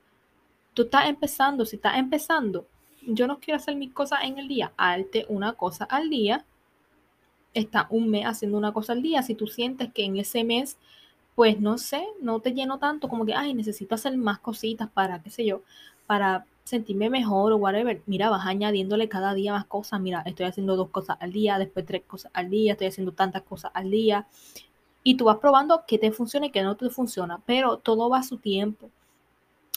[0.74, 2.66] Tú estás empezando, si estás empezando,
[3.07, 6.44] yo no quiero hacer mis cosas en el día, hazte una cosa al día.
[7.54, 9.22] Está un mes haciendo una cosa al día.
[9.22, 10.76] Si tú sientes que en ese mes,
[11.34, 15.22] pues no sé, no te lleno tanto como que, ay, necesito hacer más cositas para,
[15.22, 15.62] qué sé yo,
[16.06, 18.02] para sentirme mejor o whatever.
[18.06, 20.00] Mira, vas añadiéndole cada día más cosas.
[20.00, 23.42] Mira, estoy haciendo dos cosas al día, después tres cosas al día, estoy haciendo tantas
[23.42, 24.26] cosas al día.
[25.02, 28.18] Y tú vas probando qué te funciona y qué no te funciona, pero todo va
[28.18, 28.90] a su tiempo.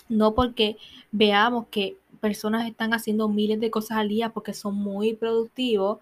[0.10, 0.78] No porque
[1.12, 6.00] veamos que personas están haciendo miles de cosas al día porque son muy productivos,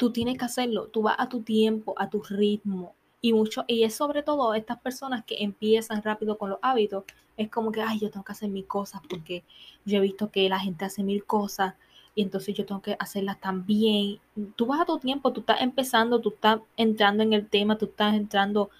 [0.00, 2.94] tú tienes que hacerlo, tú vas a tu tiempo, a tu ritmo.
[3.20, 7.04] Y mucho, y es sobre todo estas personas que empiezan rápido con los hábitos,
[7.36, 9.44] es como que, ay, yo tengo que hacer mil cosas porque
[9.84, 11.74] yo he visto que la gente hace mil cosas
[12.14, 14.18] y entonces yo tengo que hacerlas también.
[14.56, 17.84] Tú vas a tu tiempo, tú estás empezando, tú estás entrando en el tema, tú
[17.84, 18.70] estás entrando,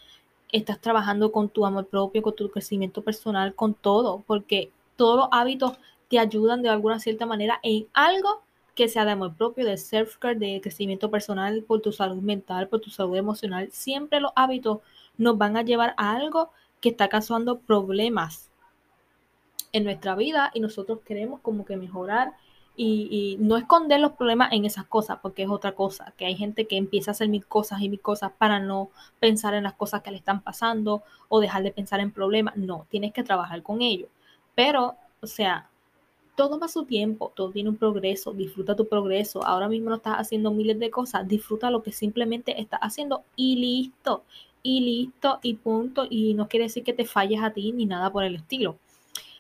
[0.50, 5.28] estás trabajando con tu amor propio, con tu crecimiento personal, con todo, porque todos los
[5.32, 5.74] hábitos
[6.08, 8.40] te ayudan de alguna cierta manera en algo
[8.80, 12.80] que sea de amor propio, de self-care, de crecimiento personal, por tu salud mental, por
[12.80, 13.68] tu salud emocional.
[13.72, 14.78] Siempre los hábitos
[15.18, 18.50] nos van a llevar a algo que está causando problemas
[19.74, 22.32] en nuestra vida y nosotros queremos como que mejorar
[22.74, 26.66] y, no esconder los problemas en esas cosas, porque es otra cosa, que hay gente
[26.66, 28.88] que empieza a hacer mil cosas y mil cosas para no
[29.18, 32.56] pensar en las cosas que le están pasando o dejar de pensar en problemas.
[32.56, 34.08] No, tienes que trabajar con ello.
[34.54, 35.69] Pero, o sea,
[36.36, 39.44] todo va a su tiempo, todo tiene un progreso, disfruta tu progreso.
[39.44, 43.56] Ahora mismo no estás haciendo miles de cosas, disfruta lo que simplemente estás haciendo y
[43.56, 44.24] listo,
[44.62, 46.06] y listo, y punto.
[46.08, 48.76] Y no quiere decir que te falles a ti ni nada por el estilo.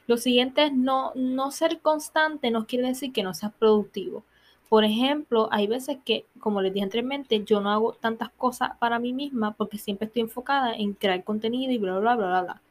[0.06, 4.24] Lo siguiente es no, no ser constante, no quiere decir que no seas productivo.
[4.68, 8.98] Por ejemplo, hay veces que, como les dije anteriormente, yo no hago tantas cosas para
[8.98, 12.62] mí misma porque siempre estoy enfocada en crear contenido y bla, bla, bla, bla, bla.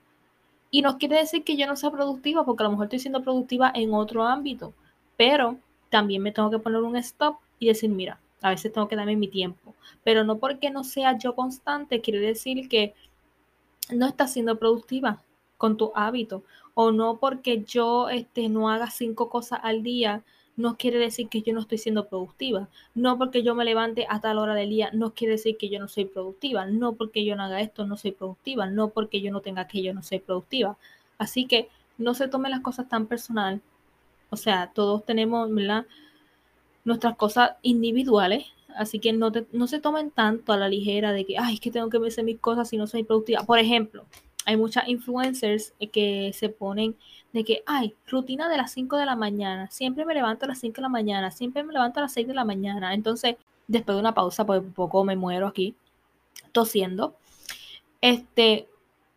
[0.72, 3.24] Y no quiere decir que yo no sea productiva, porque a lo mejor estoy siendo
[3.24, 4.74] productiva en otro ámbito,
[5.18, 5.58] pero
[5.90, 9.16] también me tengo que poner un stop y decir, mira, a veces tengo que darme
[9.16, 12.94] mi tiempo, pero no porque no sea yo constante, quiere decir que
[13.92, 15.22] no estás siendo productiva
[15.58, 20.24] con tu hábito, o no porque yo este, no haga cinco cosas al día,
[20.60, 22.68] no quiere decir que yo no estoy siendo productiva.
[22.94, 25.80] No porque yo me levante a tal hora del día, no quiere decir que yo
[25.80, 26.66] no soy productiva.
[26.66, 28.66] No porque yo no haga esto, no soy productiva.
[28.66, 30.78] No porque yo no tenga aquello, no soy productiva.
[31.18, 33.62] Así que no se tomen las cosas tan personal.
[34.32, 35.50] O sea, todos tenemos,
[36.84, 38.48] Nuestras cosas individuales.
[38.76, 41.72] Así que no, no se tomen tanto a la ligera de que, ay, es que
[41.72, 43.44] tengo que hacer mis cosas si no soy productiva.
[43.44, 44.04] Por ejemplo,
[44.50, 46.96] hay muchas influencers que se ponen
[47.34, 50.60] de que, ay, rutina de las 5 de la mañana, siempre me levanto a las
[50.60, 52.96] 5 de la mañana, siempre me levanto a las 6 de la mañana.
[52.96, 53.36] Entonces,
[53.68, 55.76] después de una pausa, pues poco me muero aquí
[56.52, 57.16] tosiendo.
[58.02, 58.68] Este,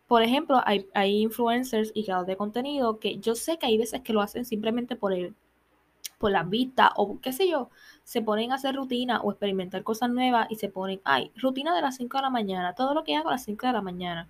[0.07, 4.01] por ejemplo, hay, hay influencers y creadores de contenido que yo sé que hay veces
[4.01, 5.33] que lo hacen simplemente por el,
[6.19, 7.71] por la vista o qué sé yo,
[8.03, 11.81] se ponen a hacer rutina o experimentar cosas nuevas y se ponen, ay, rutina de
[11.81, 14.29] las 5 de la mañana, todo lo que hago a las 5 de la mañana.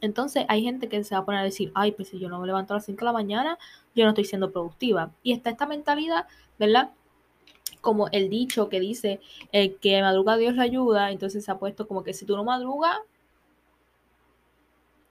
[0.00, 2.40] Entonces hay gente que se va a poner a decir, ay, pues si yo no
[2.40, 3.58] me levanto a las 5 de la mañana,
[3.94, 5.12] yo no estoy siendo productiva.
[5.22, 6.26] Y está esta mentalidad,
[6.58, 6.92] ¿verdad?
[7.80, 9.20] Como el dicho que dice,
[9.80, 12.98] que madruga Dios le ayuda, entonces se ha puesto como que si tú no madrugas,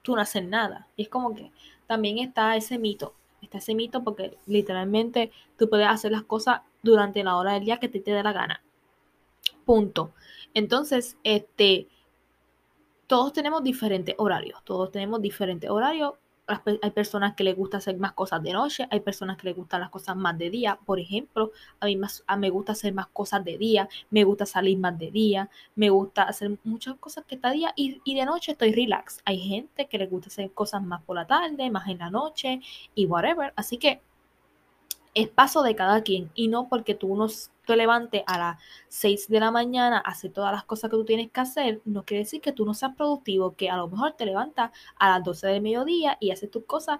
[0.02, 0.88] tú no haces nada.
[0.96, 1.52] Y es como que
[1.86, 7.24] también está ese mito, está ese mito porque literalmente tú puedes hacer las cosas durante
[7.24, 8.62] la hora del día que te, te dé la gana.
[9.66, 10.14] Punto.
[10.54, 11.88] Entonces, este,
[13.08, 16.14] todos tenemos diferentes horarios, todos tenemos diferentes horarios.
[16.82, 19.82] Hay personas que les gusta hacer más cosas de noche, hay personas que les gustan
[19.82, 20.80] las cosas más de día.
[20.86, 24.78] Por ejemplo, a mí más, me gusta hacer más cosas de día, me gusta salir
[24.78, 28.54] más de día, me gusta hacer muchas cosas que está día y, y de noche
[28.54, 29.20] estoy relax.
[29.26, 32.62] Hay gente que les gusta hacer cosas más por la tarde, más en la noche
[32.96, 33.52] y whatever.
[33.58, 34.00] Así que
[35.18, 37.26] es paso de cada quien y no porque tú no
[37.66, 41.06] te levantes a las 6 de la mañana a hacer todas las cosas que tú
[41.06, 44.14] tienes que hacer, no quiere decir que tú no seas productivo, que a lo mejor
[44.14, 47.00] te levantas a las 12 del mediodía y haces tus cosas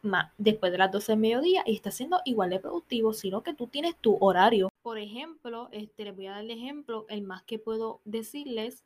[0.00, 3.52] más después de las 12 del mediodía y estás siendo igual de productivo, sino que
[3.52, 4.70] tú tienes tu horario.
[4.82, 8.82] Por ejemplo, este, les voy a dar el ejemplo, el más que puedo decirles,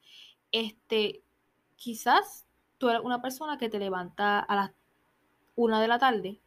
[0.51, 1.23] este,
[1.77, 2.47] quizás
[2.79, 4.73] tú eres una persona que te levanta a las
[5.55, 6.41] 1 de la tarde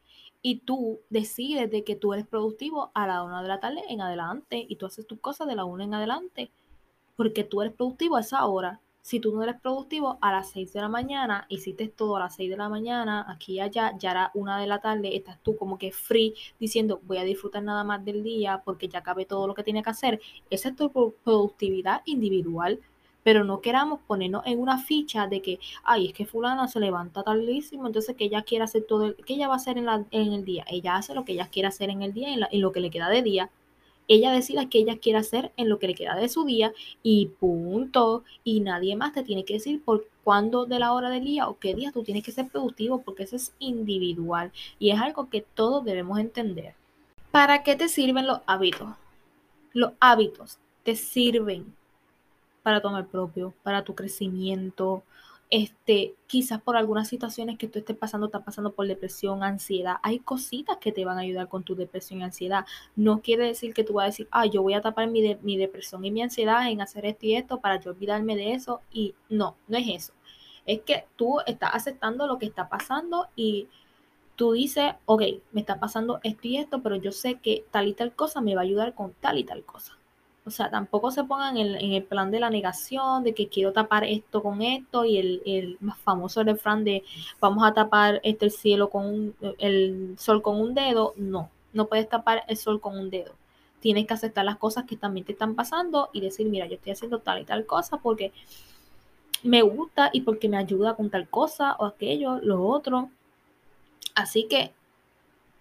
[0.46, 4.02] y tú decides de que tú eres productivo a la una de la tarde en
[4.02, 6.50] adelante y tú haces tus cosas de la una en adelante
[7.16, 8.80] porque tú eres productivo a esa hora.
[9.00, 12.36] si tú no eres productivo a las 6 de la mañana, hiciste todo a las
[12.36, 15.56] 6 de la mañana, aquí y allá, ya era una de la tarde, estás tú
[15.56, 19.46] como que free diciendo voy a disfrutar nada más del día porque ya acabé todo
[19.46, 20.20] lo que tiene que hacer.
[20.50, 22.80] Esa es tu productividad individual.
[23.24, 27.24] Pero no queramos ponernos en una ficha de que, ay, es que fulana se levanta
[27.24, 30.32] tardísimo, entonces que ella quiere hacer todo, que ella va a hacer en, la, en,
[30.32, 30.64] el día.
[30.68, 33.08] Ella hace lo que ella quiere hacer en el día, en, lo que le queda
[33.08, 33.50] de día
[34.06, 37.26] ella decida qué ella quiere hacer en lo que le queda de su día y
[37.26, 38.24] punto.
[38.42, 41.58] Y nadie más te tiene que decir por cuándo de la hora del día o
[41.58, 45.40] qué día tú tienes que ser productivo porque eso es individual y es algo que
[45.40, 46.74] todos debemos entender.
[47.30, 48.88] ¿Para qué te sirven los hábitos?
[49.72, 51.74] Los hábitos te sirven
[52.64, 55.04] para tomar propio, para tu crecimiento,
[55.50, 60.18] este, quizás por algunas situaciones que tú estés pasando, estás pasando por depresión, ansiedad, hay
[60.18, 62.66] cositas que te van a ayudar con tu depresión y ansiedad.
[62.96, 65.56] No quiere decir que tú vas a decir, ah, yo voy a tapar mi, mi
[65.58, 68.80] depresión y mi ansiedad en hacer esto y esto para yo olvidarme de eso.
[68.90, 70.12] Y no, no es eso.
[70.66, 73.68] Es que tú estás aceptando lo que está pasando y
[74.36, 75.22] tú dices, ok,
[75.52, 78.54] me está pasando esto y esto, pero yo sé que tal y tal cosa me
[78.54, 79.98] va a ayudar con tal y tal cosa.
[80.46, 84.04] O sea, tampoco se pongan en, el plan de la negación, de que quiero tapar
[84.04, 87.02] esto con esto y el, el más famoso refrán de
[87.40, 91.14] vamos a tapar este el cielo con el sol con un dedo.
[91.16, 93.34] No, no puedes tapar el sol con un dedo.
[93.80, 96.92] Tienes que aceptar las cosas que también te están pasando y decir, mira, yo estoy
[96.92, 98.32] haciendo tal y tal cosa porque
[99.42, 103.10] me gusta y porque me ayuda con tal cosa o aquello, lo otro.
[104.14, 104.72] Así que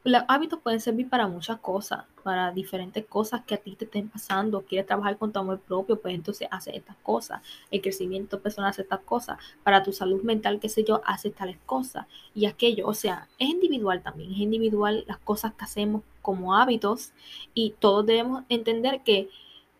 [0.05, 4.09] los hábitos pueden servir para muchas cosas, para diferentes cosas que a ti te estén
[4.09, 4.61] pasando.
[4.61, 7.41] Quieres trabajar con tu amor propio, pues entonces hace estas cosas.
[7.71, 9.37] El crecimiento personal hace estas cosas.
[9.63, 12.05] Para tu salud mental, qué sé yo, hace tales cosas.
[12.35, 14.31] Y aquello, o sea, es individual también.
[14.31, 17.13] Es individual las cosas que hacemos como hábitos.
[17.53, 19.29] Y todos debemos entender que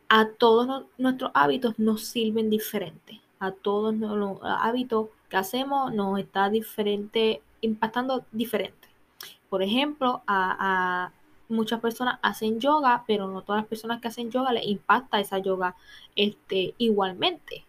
[0.08, 3.20] a todos nuestros hábitos nos sirven diferente.
[3.40, 8.83] A todos los hábitos que hacemos nos está diferente, impactando diferente.
[9.54, 11.12] Por ejemplo, a,
[11.48, 15.38] muchas personas hacen yoga, pero no todas las personas que hacen yoga les impacta esa
[15.38, 15.76] yoga
[16.16, 17.64] este, igualmente.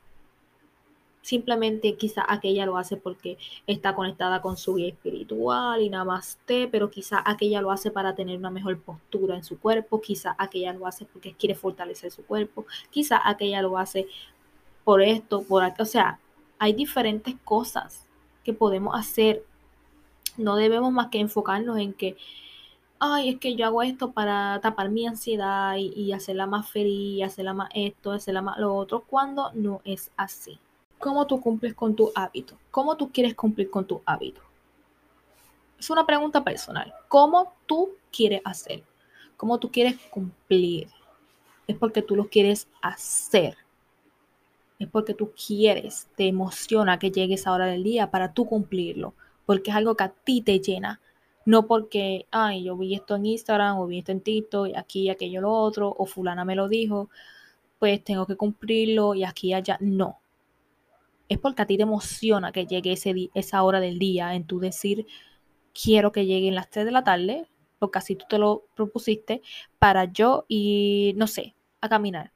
[1.21, 6.39] Simplemente quizá aquella lo hace porque está conectada con su vida espiritual y nada más
[6.47, 10.73] pero quizá aquella lo hace para tener una mejor postura en su cuerpo, quizá aquella
[10.73, 14.07] lo hace porque quiere fortalecer su cuerpo, quizá aquella lo hace
[14.85, 15.83] por esto, por acá.
[15.83, 16.19] O sea,
[16.59, 18.07] hay diferentes cosas
[18.43, 19.45] que podemos hacer
[20.37, 22.17] no debemos más que enfocarnos en que,
[22.99, 27.55] ay, es que yo hago esto para tapar mi ansiedad y, hacerla más feliz, hacerla
[27.55, 30.59] más esto, hacerla más lo otro, cuando no es así.
[30.99, 32.57] ¿Cómo tú cumples con tu hábito?
[32.71, 34.41] ¿Cómo tú quieres cumplir con tu hábito?
[35.79, 36.95] Es una pregunta personal.
[37.09, 38.83] ¿Cómo tú quieres hacer?
[39.37, 40.89] ¿Cómo tú quieres cumplir?
[41.67, 43.57] Es porque tú lo quieres hacer.
[44.79, 49.15] Es porque tú quieres, te emociona que llegue esa hora del día para tú cumplirlo
[49.47, 51.01] porque es algo que a ti te llena.
[51.47, 55.03] No porque, ay, yo vi esto en Instagram o vi esto en TikTok y aquí
[55.03, 57.11] y aquello lo otro, o fulana me lo dijo,
[57.79, 59.77] pues tengo que cumplirlo y aquí y allá.
[59.81, 60.21] No.
[61.29, 64.59] Es porque a ti te emociona que llegue ese esa hora del día en tu
[64.61, 65.07] decir,
[65.75, 69.43] quiero que lleguen las 3 de la tarde, porque así tú te lo propusiste,
[69.79, 72.33] para yo ir, no sé, a caminar.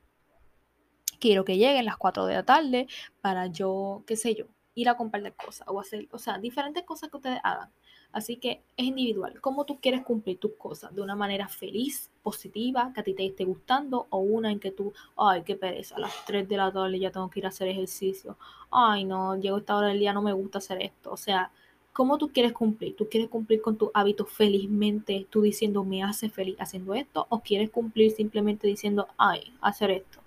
[1.20, 2.86] Quiero que lleguen las 4 de la tarde
[3.20, 4.46] para yo, qué sé yo,
[4.78, 7.68] ir a comprar cosas o hacer, o sea, diferentes cosas que ustedes hagan.
[8.12, 9.40] Así que es individual.
[9.40, 10.94] ¿Cómo tú quieres cumplir tus cosas?
[10.94, 14.06] ¿De una manera feliz, positiva, que a ti te esté gustando?
[14.10, 17.10] ¿O una en que tú, ay, qué pereza, a las 3 de la tarde ya
[17.10, 18.36] tengo que ir a hacer ejercicio?
[18.70, 21.10] Ay, no, llego a esta hora del día, no me gusta hacer esto.
[21.10, 21.50] O sea,
[21.92, 22.94] ¿cómo tú quieres cumplir?
[22.96, 27.26] ¿Tú quieres cumplir con tu hábito felizmente, tú diciendo, me hace feliz haciendo esto?
[27.30, 30.20] ¿O quieres cumplir simplemente diciendo, ay, hacer esto?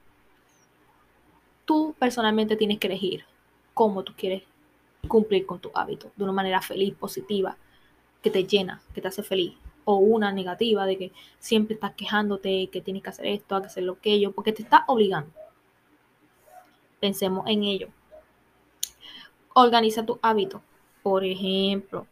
[1.65, 3.30] Tú personalmente tienes que elegir
[3.81, 4.43] cómo tú quieres
[5.07, 7.57] cumplir con tu hábito de una manera feliz, positiva,
[8.21, 9.57] que te llena, que te hace feliz.
[9.85, 13.81] O una negativa de que siempre estás quejándote, que tienes que hacer esto, que hacer
[13.81, 15.31] lo que yo, porque te está obligando.
[16.99, 17.87] Pensemos en ello.
[19.55, 20.61] Organiza tu hábito.
[21.01, 22.05] Por ejemplo,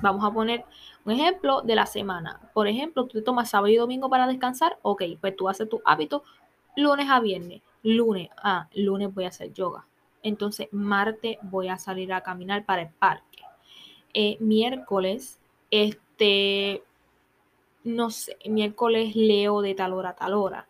[0.00, 0.64] vamos a poner
[1.04, 2.40] un ejemplo de la semana.
[2.54, 4.78] Por ejemplo, tú te tomas sábado y domingo para descansar.
[4.82, 6.22] Ok, pues tú haces tu hábito
[6.76, 7.60] lunes a viernes.
[7.82, 9.89] Lunes, ah, lunes voy a hacer yoga
[10.22, 13.42] entonces, martes voy a salir a caminar para el parque.
[14.12, 15.38] Eh, miércoles,
[15.70, 16.82] este,
[17.84, 20.68] no sé, miércoles leo de tal hora a tal hora.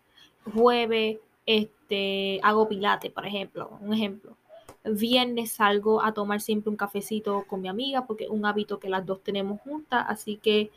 [0.55, 4.37] Jueves, este, hago pilate, por ejemplo, un ejemplo.
[4.85, 8.89] Viernes salgo a tomar siempre un cafecito con mi amiga porque es un hábito que
[8.89, 10.71] las dos tenemos juntas, así que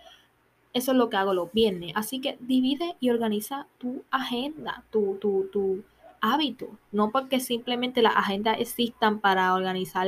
[0.73, 1.93] eso es lo que hago los viernes.
[1.95, 5.83] Así que divide y organiza tu agenda, tu, tu, tu
[6.23, 10.07] hábito, no porque simplemente las agendas existan para organizar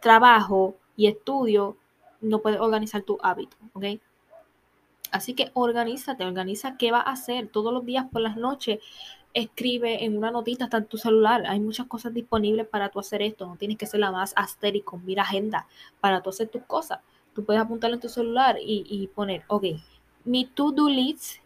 [0.00, 1.76] trabajo y estudio,
[2.20, 3.84] no puedes organizar tu hábito, ¿ok?
[5.12, 8.80] Así que organízate, organiza qué vas a hacer todos los días por las noches.
[9.32, 11.44] Escribe en una notita, está en tu celular.
[11.46, 13.46] Hay muchas cosas disponibles para tú hacer esto.
[13.46, 14.98] No tienes que ser la más astérico.
[14.98, 15.66] Mira agenda
[16.00, 16.98] para tú hacer tus cosas.
[17.32, 19.64] Tú puedes apuntarlo en tu celular y, poner, ok,
[20.24, 21.36] mi to-do list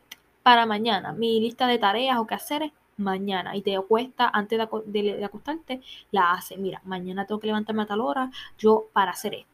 [0.42, 5.24] para mañana, mi lista de tareas o qué hacer mañana y te acuesta antes de,
[5.24, 5.80] acostarte,
[6.10, 6.58] la haces.
[6.58, 9.52] Mira, mañana tengo que levantarme a tal hora yo para hacer esto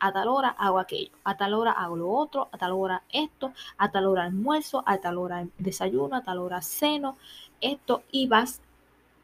[0.00, 3.52] a tal hora hago aquello, a tal hora hago lo otro, a tal hora esto,
[3.78, 7.16] a tal hora almuerzo, a tal hora desayuno, a tal hora ceno,
[7.60, 8.60] esto, y vas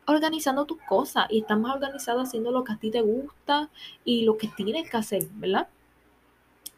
[0.07, 3.71] organizando tus cosas y estás más organizado haciendo lo que a ti te gusta
[4.05, 5.69] y lo que tienes que hacer, ¿verdad?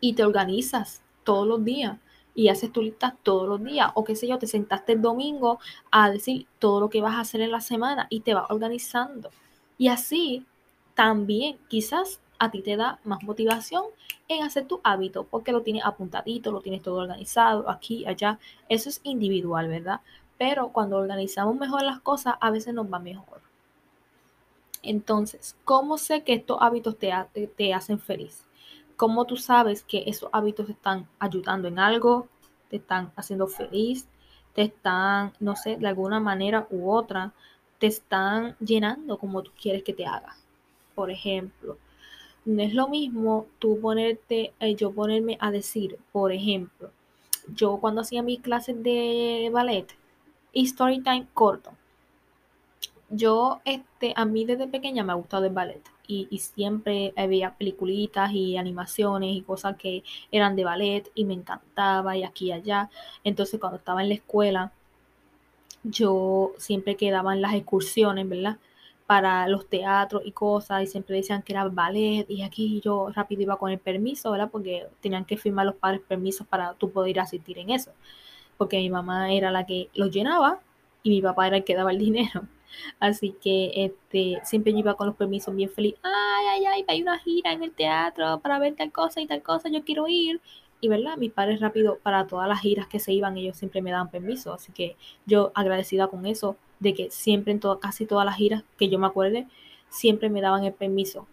[0.01, 1.99] Y te organizas todos los días
[2.39, 5.59] y haces tu lista todos los días o qué sé yo, te sentaste el domingo
[5.91, 9.31] a decir todo lo que vas a hacer en la semana y te vas organizando.
[9.77, 10.47] Y así
[10.95, 13.87] también quizás a ti te da más motivación
[14.29, 18.39] en hacer tu hábito porque lo tienes apuntadito, lo tienes todo organizado aquí, allá.
[18.69, 20.01] Eso es individual, ¿verdad?
[20.39, 23.41] Pero cuando organizamos mejor las cosas, a veces nos va mejor.
[24.85, 27.13] Entonces, ¿cómo sé que estos hábitos te,
[27.57, 28.48] te hacen feliz?
[28.99, 32.27] ¿Cómo tú sabes que esos hábitos te están ayudando en algo?
[32.69, 34.09] ¿Te están haciendo feliz?
[34.55, 37.33] ¿Te están, no sé, de alguna manera u otra,
[37.79, 40.35] te están llenando como tú quieres que te haga?
[40.97, 41.79] Por ejemplo,
[42.45, 46.91] no es lo mismo tú ponerte, eh, yo ponerme a decir, por ejemplo,
[47.55, 49.87] yo cuando hacía mis clases de ballet
[50.53, 51.71] y story time corto,
[53.11, 57.55] yo, este, a mí desde pequeña me ha gustado el ballet y, y, siempre había
[57.57, 60.03] peliculitas y animaciones y cosas que
[60.33, 62.91] eran de ballet y me encantaba y aquí y allá.
[63.25, 64.73] Entonces cuando estaba en la escuela,
[65.85, 68.59] yo siempre quedaba en las excursiones, ¿verdad?
[69.09, 73.41] para los teatros y cosas y siempre decían que era ballet y aquí yo rápido
[73.41, 74.51] iba con el permiso, ¿verdad?
[74.53, 77.91] Porque tenían que firmar los padres permisos para tú poder asistir en eso.
[78.59, 80.61] Porque mi mamá era la que los llenaba
[81.03, 82.43] y mi papá era el que daba el dinero.
[83.01, 85.95] Así que este, siempre yo iba con los permisos bien feliz.
[86.03, 89.43] Ay, ay, ay, hay una gira en el teatro para ver tal cosa y tal
[89.43, 90.41] cosa, yo quiero ir.
[90.81, 93.91] Y verdad, mis padres rápido para todas las giras que se iban, ellos siempre me
[93.91, 94.53] daban permiso.
[94.53, 94.97] Así que
[95.27, 99.09] yo agradecida con eso, de que siempre en casi todas las giras que yo me
[99.09, 99.49] acuerde,
[99.89, 101.27] siempre me daban el permiso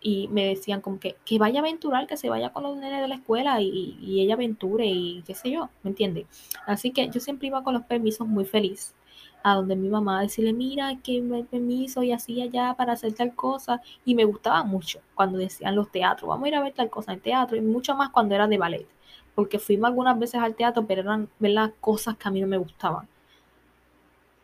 [0.00, 3.00] y me decían como que, que vaya a aventurar, que se vaya con los nenes
[3.00, 6.26] de la escuela y, y ella aventure y qué sé yo, ¿me entiendes?
[6.66, 8.94] Así que yo siempre iba con los permisos muy feliz
[9.42, 13.14] a donde mi mamá a decirle, mira, que me permiso y así allá para hacer
[13.14, 13.80] tal cosa.
[14.04, 17.12] Y me gustaba mucho cuando decían los teatros, vamos a ir a ver tal cosa
[17.12, 18.86] en teatro y mucho más cuando era de ballet.
[19.34, 22.58] Porque fuimos algunas veces al teatro, pero eran las cosas que a mí no me
[22.58, 23.08] gustaban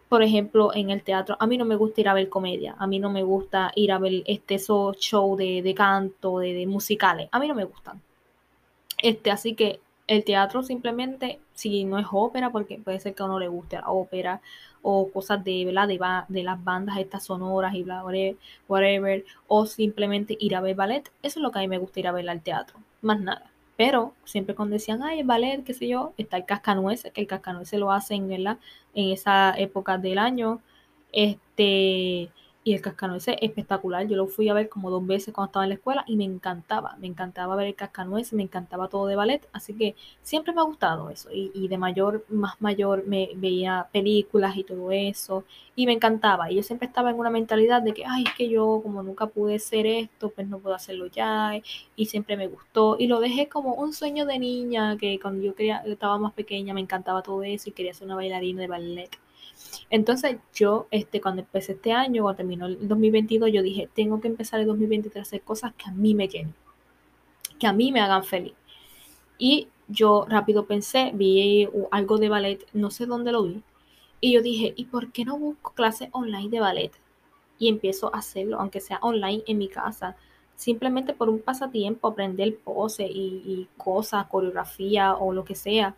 [0.08, 2.86] por ejemplo, en el teatro, a mí no me gusta ir a ver comedia, a
[2.86, 7.38] mí no me gusta ir a ver este, esos shows de, canto, de, musicales, a
[7.40, 8.00] mí no me gustan.
[9.02, 13.26] Este, así que el teatro simplemente, si no es ópera, porque puede ser que a
[13.26, 14.40] uno le guste la ópera,
[14.82, 18.04] o cosas de, de, de las bandas estas sonoras y bla,
[18.68, 22.00] whatever, o simplemente ir a ver ballet, eso es lo que a mí me gusta
[22.00, 23.50] ir a ver al teatro, más nada.
[23.76, 27.26] Pero siempre cuando decían, ay, el ballet, qué sé yo, está el cascanueces, que el
[27.26, 28.30] cascanueces lo hacen.
[28.32, 28.58] En
[28.94, 30.60] esa época del año.
[31.12, 32.30] Este,
[32.66, 34.08] y el cascanueces es espectacular.
[34.08, 36.24] Yo lo fui a ver como dos veces cuando estaba en la escuela y me
[36.24, 36.96] encantaba.
[36.98, 39.48] Me encantaba ver el cascanueces, me encantaba todo de ballet.
[39.52, 41.28] Así que siempre me ha gustado eso.
[41.32, 45.44] Y, de mayor, más mayor, me veía películas y todo eso.
[45.76, 46.50] Y me encantaba.
[46.50, 49.26] Y yo siempre estaba en una mentalidad de que, ay, es que yo como nunca
[49.28, 51.52] pude ser esto, pues no puedo hacerlo ya.
[51.94, 52.96] Y siempre me gustó.
[52.98, 56.74] Y lo dejé como un sueño de niña, que cuando yo quería, estaba más pequeña
[56.74, 59.10] me encantaba todo eso y quería ser una bailarina de ballet.
[59.90, 64.28] Entonces yo, este, cuando empecé este año, cuando terminó el 2022, yo dije, tengo que
[64.28, 66.54] empezar el 2023 a hacer cosas que a mí me llenen,
[67.58, 68.54] que a mí me hagan feliz.
[69.38, 73.62] Y yo rápido pensé, vi algo de ballet, no sé dónde lo vi,
[74.20, 76.92] y yo dije, ¿y por qué no busco clases online de ballet?
[77.58, 80.16] Y empiezo a hacerlo, aunque sea online en mi casa,
[80.56, 85.94] simplemente por un pasatiempo, aprender pose y, y cosas, coreografía o lo que sea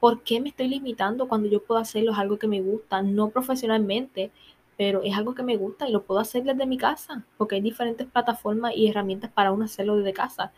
[0.00, 2.12] ¿Por qué me estoy limitando cuando yo puedo hacerlo?
[2.12, 4.30] Es algo que me gusta, no profesionalmente,
[4.76, 7.60] pero es algo que me gusta y lo puedo hacer desde mi casa, porque hay
[7.60, 10.52] diferentes plataformas y herramientas para uno hacerlo desde casa.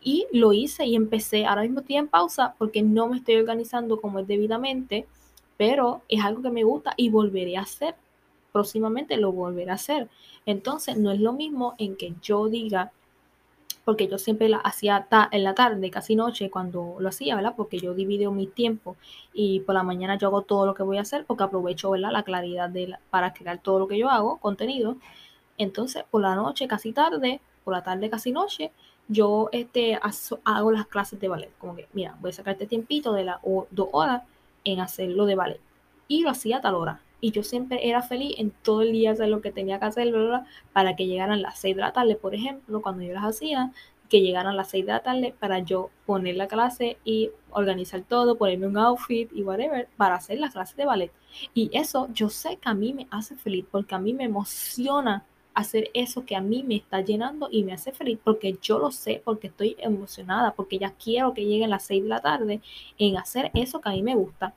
[0.00, 1.44] Y lo hice y empecé.
[1.44, 5.06] Ahora mismo estoy en pausa porque no me estoy organizando como es debidamente,
[5.56, 7.96] pero es algo que me gusta y volveré a hacer.
[8.52, 10.08] Próximamente lo volveré a hacer.
[10.46, 12.92] Entonces, no es lo mismo en que yo diga,
[13.84, 17.54] porque yo siempre la hacía en la tarde, casi noche, cuando lo hacía, ¿verdad?
[17.56, 18.96] Porque yo divido mi tiempo
[19.32, 22.10] y por la mañana yo hago todo lo que voy a hacer porque aprovecho, ¿verdad?
[22.12, 24.96] La claridad de para crear todo lo que yo hago, contenido.
[25.56, 28.72] Entonces, por la noche, casi tarde, por la tarde, casi noche,
[29.08, 29.98] yo este,
[30.44, 31.50] hago las clases de ballet.
[31.58, 33.38] Como que, mira, voy a sacar este tiempito de las
[33.70, 34.22] dos horas
[34.64, 35.60] en hacerlo de ballet.
[36.08, 37.00] Y lo hacía a tal hora.
[37.20, 40.12] Y yo siempre era feliz en todo el día hacer lo que tenía que hacer,
[40.72, 43.72] para que llegaran las 6 de la tarde, por ejemplo, cuando yo las hacía,
[44.08, 48.36] que llegaran las 6 de la tarde para yo poner la clase y organizar todo,
[48.36, 51.12] ponerme un outfit y whatever para hacer la clase de ballet.
[51.54, 55.24] Y eso yo sé que a mí me hace feliz porque a mí me emociona
[55.54, 58.92] hacer eso que a mí me está llenando y me hace feliz porque yo lo
[58.92, 62.60] sé, porque estoy emocionada, porque ya quiero que lleguen las 6 de la tarde
[62.96, 64.54] en hacer eso que a mí me gusta.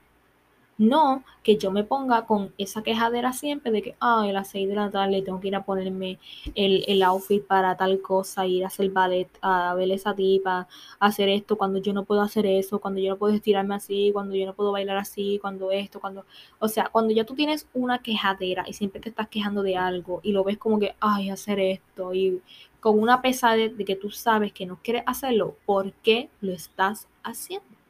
[0.77, 4.67] No que yo me ponga con esa quejadera siempre de que, ay, a las 6
[4.67, 6.19] de la tarde tengo que ir a ponerme
[6.55, 10.67] el, el outfit para tal cosa, ir a hacer ballet, a ver esa tipa,
[10.99, 14.35] hacer esto, cuando yo no puedo hacer eso, cuando yo no puedo estirarme así, cuando
[14.35, 16.25] yo no puedo bailar así, cuando esto, cuando...
[16.59, 20.19] O sea, cuando ya tú tienes una quejadera y siempre te estás quejando de algo
[20.23, 22.41] y lo ves como que, ay, hacer esto y
[22.79, 27.07] con una pesadez de que tú sabes que no quieres hacerlo, ¿por qué lo estás
[27.23, 27.80] haciendo?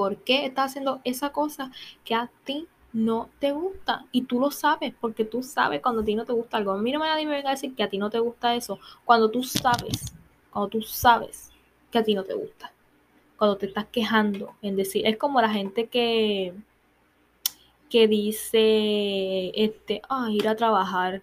[0.00, 1.70] Por qué estás haciendo esa cosa
[2.06, 4.06] que a ti no te gusta.
[4.12, 6.72] Y tú lo sabes, porque tú sabes cuando a ti no te gusta algo.
[6.72, 8.78] A mí no me da ni a decir que a ti no te gusta eso.
[9.04, 10.14] Cuando tú sabes,
[10.50, 11.52] cuando tú sabes
[11.90, 12.72] que a ti no te gusta.
[13.36, 16.54] Cuando te estás quejando en decir, es como la gente que,
[17.90, 21.22] que dice, este, ah, ir a trabajar.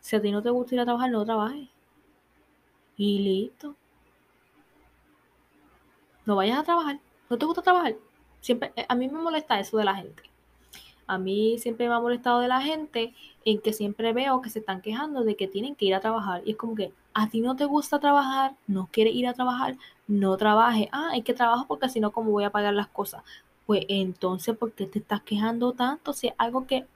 [0.00, 1.70] Si a ti no te gusta ir a trabajar, no trabajes.
[2.98, 3.74] Y listo
[6.26, 6.98] no vayas a trabajar,
[7.30, 7.96] no te gusta trabajar.
[8.40, 10.22] Siempre, eh, a mí me molesta eso de la gente.
[11.06, 13.14] A mí siempre me ha molestado de la gente
[13.44, 16.42] en que siempre veo que se están quejando de que tienen que ir a trabajar.
[16.44, 19.76] Y es como que a ti no te gusta trabajar, no quieres ir a trabajar,
[20.08, 20.88] no trabaje.
[20.92, 23.22] Ah, hay que trabajar porque si no, ¿cómo voy a pagar las cosas?
[23.66, 26.12] Pues entonces, ¿por qué te estás quejando tanto?
[26.12, 26.86] Si es algo que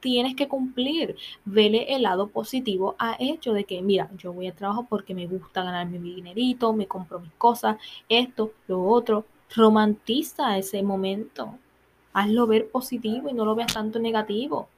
[0.00, 1.16] tienes que cumplir.
[1.44, 5.26] Vele el lado positivo a hecho de que, mira, yo voy a trabajo porque me
[5.26, 7.76] gusta ganarme mi dinerito, me compro mis cosas,
[8.08, 9.24] esto, lo otro.
[9.54, 11.58] Romantiza ese momento.
[12.12, 14.68] Hazlo ver positivo y no lo veas tanto negativo.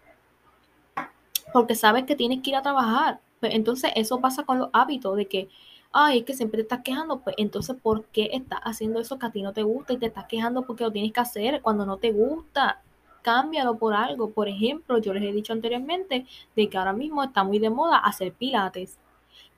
[1.52, 3.20] Porque sabes que tienes que ir a trabajar.
[3.40, 5.48] Pues entonces eso pasa con los hábitos de que,
[5.92, 9.26] ay, es que siempre te estás quejando, pues entonces, ¿por qué estás haciendo eso que
[9.26, 11.84] a ti no te gusta y te estás quejando porque lo tienes que hacer cuando
[11.84, 12.80] no te gusta?
[13.22, 14.30] Cámbialo por algo.
[14.30, 17.98] Por ejemplo, yo les he dicho anteriormente de que ahora mismo está muy de moda
[17.98, 18.98] hacer pilates.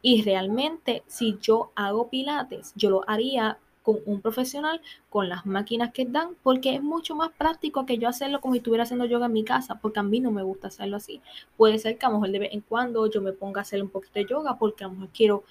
[0.02, 5.92] Y realmente, si yo hago pilates, yo lo haría con un profesional, con las máquinas
[5.92, 9.26] que dan, porque es mucho más práctico que yo hacerlo como si estuviera haciendo yoga
[9.26, 11.20] en mi casa, porque a mí no me gusta hacerlo así.
[11.58, 13.82] Puede ser que a lo mejor de vez en cuando yo me ponga a hacer
[13.82, 15.44] un poquito de yoga, porque a lo mejor quiero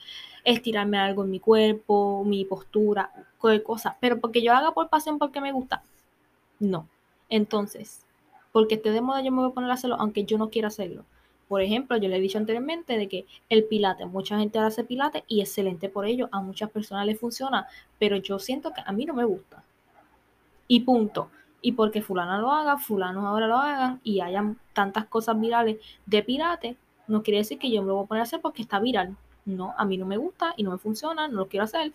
[0.43, 5.19] estirarme algo en mi cuerpo, mi postura, cualquier cosa, pero porque yo haga por pasión,
[5.19, 5.83] porque me gusta,
[6.59, 6.87] no.
[7.29, 8.02] Entonces,
[8.53, 10.69] porque esté de moda yo me voy a poner a hacerlo aunque yo no quiera
[10.69, 11.03] hacerlo.
[11.49, 15.25] Por ejemplo, yo le he dicho anteriormente de que el pilate, mucha gente hace pilate
[15.27, 17.67] y excelente por ello, a muchas personas les funciona,
[17.99, 19.61] pero yo siento que a mí no me gusta.
[20.67, 21.29] Y punto.
[21.61, 26.23] Y porque fulano lo haga, fulano ahora lo hagan y hayan tantas cosas virales de
[26.23, 26.77] pilate,
[27.07, 29.15] no quiere decir que yo me lo voy a poner a hacer porque está viral.
[29.45, 31.91] No, a mí no me gusta y no me funciona, no lo quiero hacer,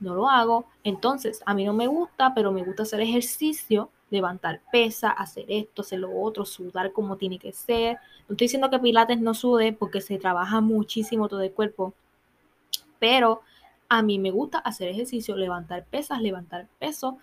[0.00, 0.66] no lo hago.
[0.84, 5.82] Entonces, a mí no me gusta, pero me gusta hacer ejercicio levantar pesa, hacer esto,
[5.82, 7.98] hacer lo otro, sudar como tiene que ser.
[8.28, 11.94] No estoy diciendo que Pilates no sude porque se trabaja muchísimo todo el cuerpo,
[12.98, 13.42] pero
[13.88, 17.18] a mí me gusta hacer ejercicio, levantar pesas, levantar peso.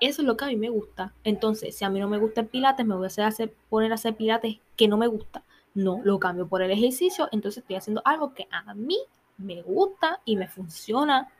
[0.00, 1.12] Eso es lo que a mí me gusta.
[1.24, 3.96] Entonces, si a mí no me gusta el pilates, me voy a hacer, poner a
[3.96, 5.42] hacer pilates que no me gusta.
[5.74, 7.28] No, lo cambio por el ejercicio.
[7.32, 8.98] Entonces estoy haciendo algo que a mí
[9.38, 11.30] me gusta y me funciona.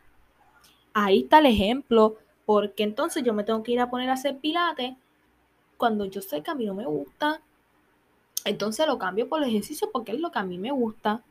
[0.93, 2.17] Ahí está el ejemplo
[2.47, 4.95] porque entonces yo me tengo que ir a poner a hacer pilates
[5.77, 7.41] cuando yo sé que a mí no me gusta.
[8.45, 11.23] Entonces lo cambio por el ejercicio porque es lo que a mí me gusta.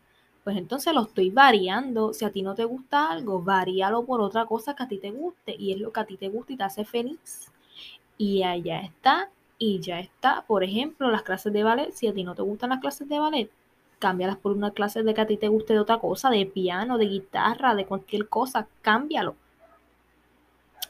[0.43, 2.13] Pues entonces lo estoy variando.
[2.13, 5.11] Si a ti no te gusta algo, varíalo por otra cosa que a ti te
[5.11, 5.55] guste.
[5.57, 7.49] Y es lo que a ti te gusta y te hace feliz.
[8.17, 9.29] Y allá está.
[9.57, 10.43] Y ya está.
[10.45, 11.91] Por ejemplo, las clases de ballet.
[11.93, 13.49] Si a ti no te gustan las clases de ballet,
[13.99, 16.97] cámbialas por una clase de que a ti te guste de otra cosa, de piano,
[16.97, 18.67] de guitarra, de cualquier cosa.
[18.81, 19.35] Cámbialo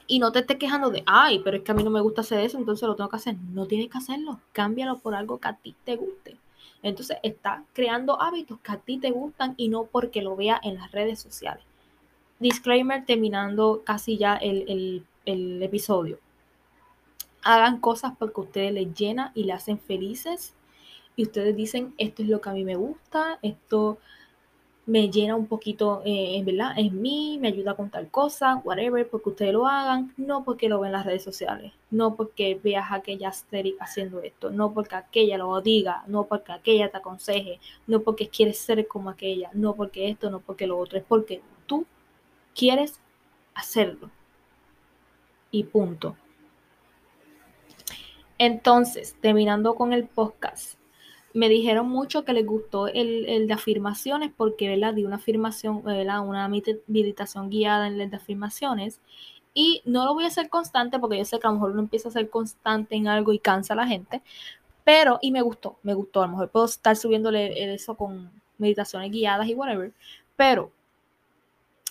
[0.06, 2.20] y no te estés quejando de, ay, pero es que a mí no me gusta
[2.20, 3.36] hacer eso, entonces lo tengo que hacer.
[3.52, 6.38] No tienes que hacerlo, cámbialo por algo que a ti te guste.
[6.82, 10.76] Entonces está creando hábitos que a ti te gustan y no porque lo vea en
[10.76, 11.64] las redes sociales.
[12.38, 16.18] Disclaimer terminando casi ya el, el episodio.
[17.42, 20.54] Hagan cosas porque a ustedes les llena y le hacen felices.
[21.16, 23.98] Y ustedes dicen, esto es lo que a mí me gusta, esto
[24.86, 26.72] me llena un poquito, eh, ¿verdad?
[26.76, 30.78] Es mí, me ayuda a contar cosas, whatever, porque ustedes lo hagan, no porque lo
[30.78, 34.94] ven en las redes sociales, no porque veas a aquella aesthetic haciendo esto, no porque
[34.94, 37.58] aquella lo diga, no porque aquella te aconseje,
[37.88, 41.42] no porque quieres ser como aquella, no porque esto, no porque lo otro, es porque
[41.66, 41.84] tú
[42.54, 43.00] quieres
[43.54, 44.10] hacerlo.
[45.50, 46.16] Y punto.
[48.38, 50.74] Entonces, terminando con el podcast,
[51.36, 54.94] me dijeron mucho que les gustó el, de afirmaciones porque, ¿verdad?
[54.94, 56.26] Di una afirmación, ¿verdad?
[56.26, 59.00] Una meditación guiada en el afirmaciones.
[59.52, 61.80] Y no lo voy a hacer constante porque yo sé que a lo mejor uno
[61.80, 64.22] empieza a ser constante en algo y cansa a la gente.
[64.82, 66.22] Pero, y me gustó, me gustó.
[66.22, 69.92] A lo mejor puedo estar subiéndole eso con meditaciones guiadas y whatever.
[70.36, 70.72] Pero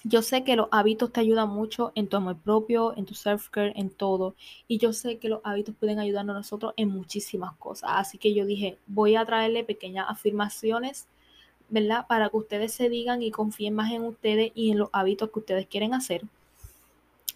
[0.08, 3.74] yo sé que los hábitos te ayudan mucho en tu amor propio, en tu self-care,
[3.76, 4.36] en todo.
[4.68, 7.90] Y yo sé que los hábitos pueden ayudarnos a nosotros en muchísimas cosas.
[7.94, 11.08] Así que yo dije, voy a traerle pequeñas afirmaciones,
[11.70, 12.06] ¿verdad?
[12.08, 15.40] Para que ustedes se digan y confíen más en ustedes y en los hábitos que
[15.40, 16.22] ustedes quieren hacer.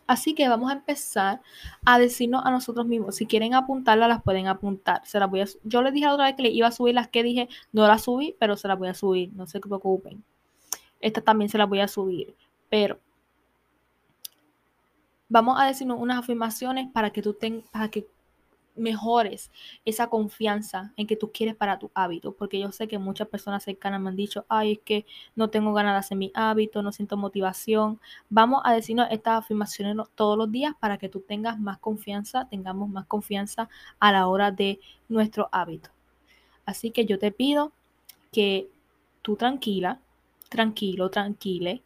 [0.06, 1.42] Así que vamos a empezar
[1.86, 3.16] a decirnos a nosotros mismos.
[3.16, 5.02] Si quieren apuntarlas, las pueden apuntar.
[5.08, 6.94] Se las voy a, yo les dije la otra vez que les iba a subir
[6.94, 9.32] las que dije, no las subí, pero se las voy a subir.
[9.34, 10.24] No se preocupen.
[11.02, 12.36] Esta también se las voy a subir.
[12.70, 13.00] Pero
[15.28, 18.08] vamos a decirnos unas afirmaciones para que tú tengas, para que
[18.80, 19.52] mejores
[19.86, 23.64] esa confianza en que tú quieres para tu hábito, porque yo sé que muchas personas
[23.64, 25.06] cercanas me han dicho, ay, es que
[25.36, 28.00] no tengo ganas de hacer mi hábito, no siento motivación.
[28.30, 32.90] Vamos a decirnos estas afirmaciones todos los días para que tú tengas más confianza, tengamos
[32.90, 35.90] más confianza a la hora de nuestro hábito.
[36.66, 37.72] Así que yo te pido
[38.32, 38.70] que
[39.22, 40.00] tú tranquila,
[40.50, 41.84] tranquilo, tranquile,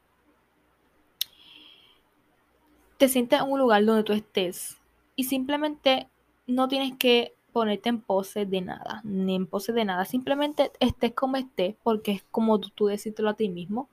[2.97, 4.77] te sientes en un lugar donde tú estés
[5.15, 6.07] y simplemente
[6.47, 11.13] no tienes que ponerte en pose de nada, ni en pose de nada, simplemente estés
[11.13, 13.87] como estés porque es como tú, tú decírtelo a ti mismo.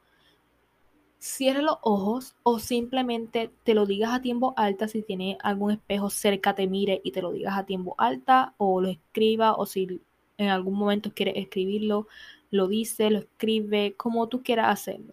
[1.18, 6.08] Cierra los ojos o simplemente te lo digas a tiempo alta si tiene algún espejo
[6.08, 10.00] cerca, te mire y te lo digas a tiempo alta o lo escriba o si
[10.38, 12.06] en algún momento quieres escribirlo,
[12.50, 15.12] lo dice, lo escribe, como tú quieras hacerlo.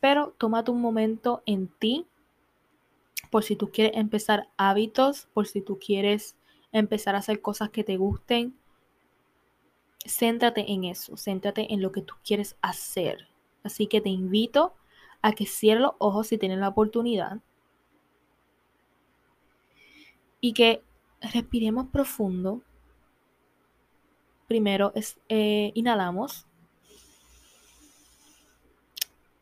[0.00, 2.04] Pero tómate un momento en ti,
[3.30, 6.36] por si tú quieres empezar hábitos, por si tú quieres
[6.72, 8.58] empezar a hacer cosas que te gusten.
[10.04, 13.28] Céntrate en eso, céntrate en lo que tú quieres hacer.
[13.64, 14.74] Así que te invito
[15.22, 17.40] a que cierres los ojos si tienes la oportunidad
[20.40, 20.82] y que
[21.20, 22.62] respiremos profundo.
[24.46, 26.46] Primero es, eh, inhalamos,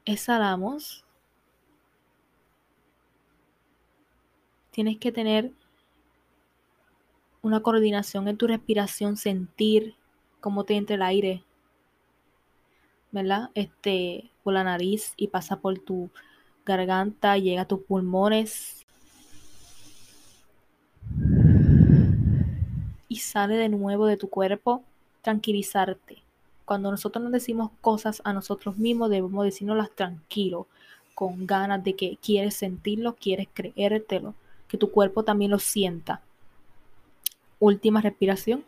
[0.07, 1.03] exhalamos
[4.75, 5.53] Tienes que tener
[7.43, 9.95] una coordinación en tu respiración, sentir
[10.41, 11.45] cómo te entra el aire,
[13.12, 13.51] ¿verdad?
[13.55, 16.11] Este, por la nariz y pasa por tu
[16.66, 18.85] garganta, llega a tus pulmones
[23.09, 24.83] y sale de nuevo de tu cuerpo,
[25.22, 26.25] tranquilizarte.
[26.64, 30.66] Cuando nosotros nos decimos cosas a nosotros mismos, debemos decirnoslas tranquilo,
[31.14, 34.35] con ganas de que quieres sentirlo, quieres creértelo
[34.68, 36.22] que tu cuerpo también lo sienta.
[37.58, 38.64] Última respiración.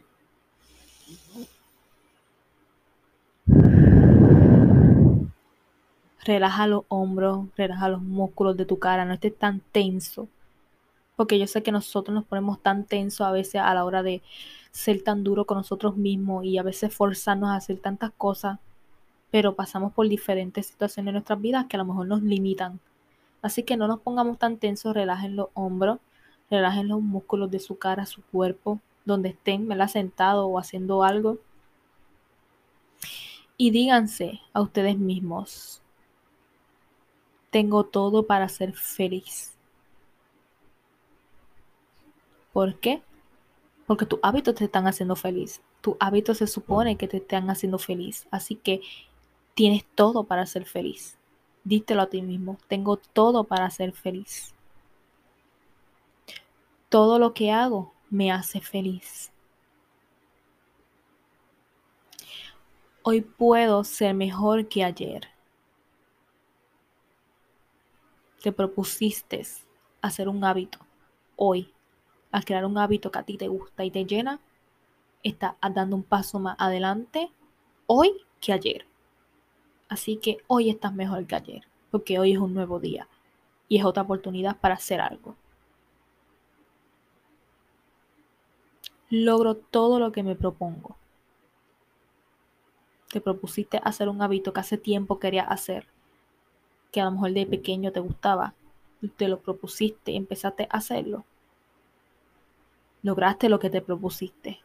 [6.24, 10.28] Relaja los hombros, relaja los músculos de tu cara, no estés tan tenso.
[11.14, 14.22] Porque yo sé que nosotros nos ponemos tan tenso a veces a la hora de
[14.72, 18.58] ser tan duro con nosotros mismos y a veces forzarnos a hacer tantas cosas,
[19.30, 22.80] pero pasamos por diferentes situaciones en nuestras vidas que a lo mejor nos limitan
[23.42, 25.98] Así que no nos pongamos tan tensos, relajen los hombros,
[26.50, 29.88] relajen los músculos de su cara, su cuerpo, donde estén, ¿verdad?
[29.88, 31.38] Sentado o haciendo algo.
[33.56, 35.80] Y díganse a ustedes mismos,
[37.50, 39.56] tengo todo para ser feliz.
[42.52, 43.02] ¿Por qué?
[43.86, 45.62] Porque tus hábitos te están haciendo feliz.
[45.80, 48.26] Tus hábitos se supone que te están haciendo feliz.
[48.30, 48.80] Así que
[49.54, 51.15] tienes todo para ser feliz.
[51.66, 54.54] Dítelo a ti mismo, tengo todo para ser feliz.
[56.88, 59.32] Todo lo que hago me hace feliz.
[63.02, 65.28] Hoy puedo ser mejor que ayer.
[68.44, 69.44] Te propusiste
[70.00, 70.78] hacer un hábito
[71.34, 71.74] hoy,
[72.30, 74.38] a crear un hábito que a ti te gusta y te llena,
[75.24, 77.28] estás dando un paso más adelante
[77.88, 78.86] hoy que ayer.
[79.88, 83.08] Así que hoy estás mejor que ayer, porque hoy es un nuevo día
[83.68, 85.36] y es otra oportunidad para hacer algo.
[89.10, 90.96] Logro todo lo que me propongo.
[93.16, 95.86] te propusiste hacer un hábito que hace tiempo querías hacer,
[96.92, 98.52] que a lo mejor de pequeño te gustaba,
[99.16, 101.24] te lo propusiste, empezaste a hacerlo,
[103.02, 104.60] lograste lo que te propusiste.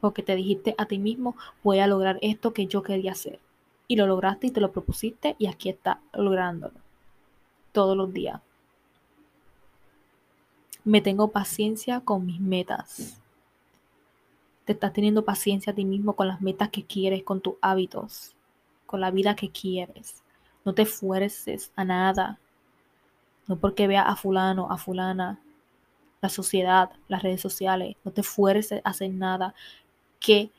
[0.00, 3.40] Porque te dijiste a ti mismo, voy a lograr esto que yo quería hacer.
[3.86, 6.74] Y lo lograste y te lo propusiste y aquí está lográndolo.
[7.72, 8.40] Todos los días.
[10.84, 13.20] Me tengo paciencia con mis metas.
[14.64, 18.34] Te estás teniendo paciencia a ti mismo con las metas que quieres, con tus hábitos,
[18.86, 20.22] con la vida que quieres.
[20.64, 22.38] No te fuerces a nada.
[23.46, 25.38] No porque veas a fulano, a fulana,
[26.22, 27.96] la sociedad, las redes sociales.
[28.04, 29.54] No te fuerces a hacer nada
[30.20, 30.50] que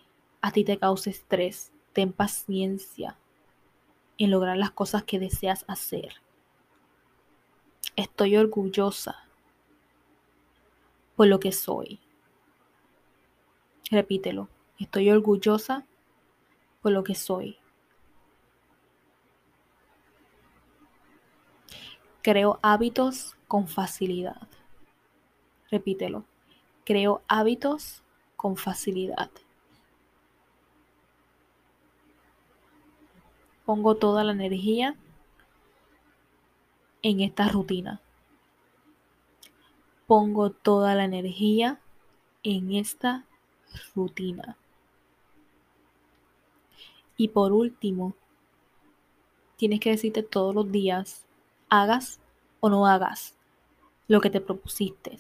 [0.42, 1.72] a ti te cause estrés.
[1.96, 3.18] Ten paciencia
[4.18, 6.16] en lograr las cosas que deseas hacer.
[7.96, 9.16] Estoy orgullosa
[11.16, 12.02] por lo que soy.
[13.90, 14.50] Repítelo.
[14.78, 15.86] Estoy orgullosa
[16.82, 17.58] por lo que soy.
[22.22, 24.50] Creo hábitos con facilidad.
[25.72, 26.26] Repítelo.
[26.84, 28.04] Creo hábitos
[28.36, 29.32] con facilidad.
[33.66, 34.96] Pongo toda la energía
[37.02, 38.02] en esta rutina.
[40.08, 41.80] Pongo toda la energía
[42.44, 43.26] en esta
[43.96, 44.58] rutina.
[47.18, 48.14] Y por último,
[49.58, 51.26] tienes que decirte todos los días,
[51.70, 52.20] hagas
[52.60, 53.36] o no hagas
[54.08, 55.18] lo que te propusiste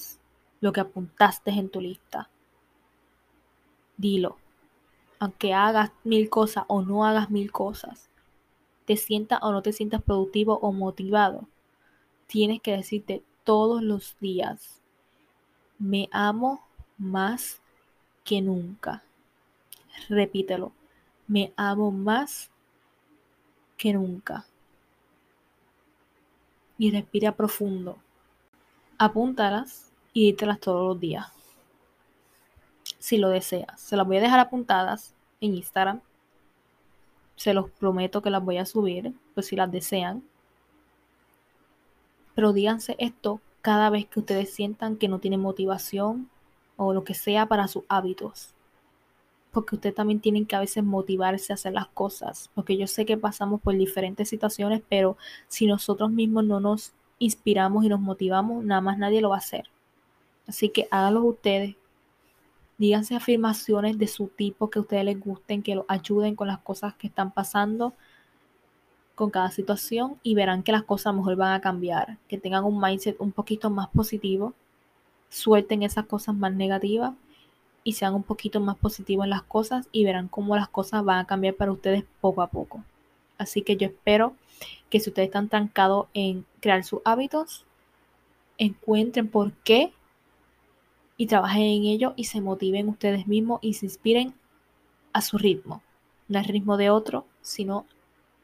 [0.66, 2.30] lo que apuntaste en tu lista.
[3.98, 4.38] Dilo.
[5.20, 8.10] Aunque hagas mil cosas o no hagas mil cosas,
[8.86, 11.48] te sientas o no te sientas productivo o motivado,
[12.28, 14.82] tienes que decirte todos los días,
[15.78, 16.66] me amo
[16.98, 17.62] más
[18.24, 19.04] que nunca.
[20.10, 20.72] Repítelo,
[21.28, 22.50] me amo más
[23.78, 24.46] que nunca.
[26.78, 27.98] Y respira profundo.
[28.98, 31.32] Apúntalas y dítelas todos los días.
[33.00, 33.80] Si lo deseas.
[33.80, 36.02] Se las voy a dejar apuntadas en Instagram.
[37.36, 40.24] Se los prometo que las voy a subir, pues si las desean.
[42.34, 46.30] Pero díganse esto cada vez que ustedes sientan que no tienen motivación
[46.78, 48.50] o lo que sea para sus hábitos.
[49.52, 52.50] Porque ustedes también tienen que a veces motivarse a hacer las cosas.
[52.54, 55.18] Porque yo sé que pasamos por diferentes situaciones, pero
[55.48, 59.40] si nosotros mismos no nos inspiramos y nos motivamos, nada más nadie lo va a
[59.40, 59.66] hacer.
[60.48, 61.76] Así que háganlo ustedes.
[62.78, 66.60] Díganse afirmaciones de su tipo que a ustedes les gusten, que los ayuden con las
[66.60, 67.94] cosas que están pasando
[69.16, 72.38] con cada situación y verán que las cosas a lo mejor van a cambiar, que
[72.38, 74.54] tengan un mindset un poquito más positivo,
[75.30, 77.14] suelten esas cosas más negativas
[77.86, 81.20] y sean un poquito más positivos en las cosas y verán cómo las cosas van
[81.20, 82.84] a cambiar para ustedes poco a poco.
[83.38, 84.36] Así que yo espero
[84.90, 87.66] que si ustedes están trancados en crear sus hábitos,
[88.58, 89.94] encuentren por qué
[91.18, 94.34] y trabajen en ello y se motiven ustedes mismos y se inspiren
[95.14, 95.82] a su ritmo.
[96.28, 97.86] No al ritmo de otro, sino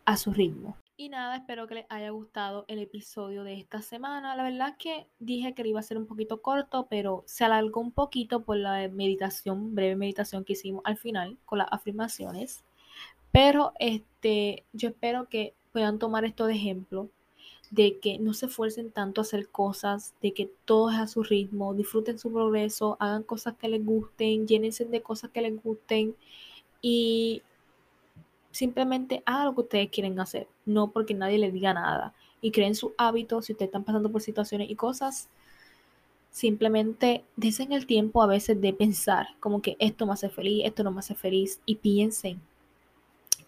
[0.06, 0.78] a su ritmo.
[0.98, 4.36] Y nada, espero que les haya gustado el episodio de esta semana.
[4.36, 7.82] La verdad es que dije que iba a ser un poquito corto, pero se alargó
[7.82, 12.64] un poquito por la meditación, breve meditación que hicimos al final con las afirmaciones.
[13.32, 17.10] Pero este, yo espero que puedan tomar esto de ejemplo
[17.72, 21.24] de que no se esfuercen tanto a hacer cosas, de que todo es a su
[21.24, 26.16] ritmo, disfruten su progreso, hagan cosas que les gusten, llénense de cosas que les gusten
[26.82, 27.42] y
[28.52, 32.14] simplemente hagan lo que ustedes quieren hacer, no porque nadie les diga nada.
[32.42, 35.30] Y creen sus hábitos, si ustedes están pasando por situaciones y cosas,
[36.30, 40.84] simplemente desen el tiempo a veces de pensar como que esto me hace feliz, esto
[40.84, 42.42] no me hace feliz y piensen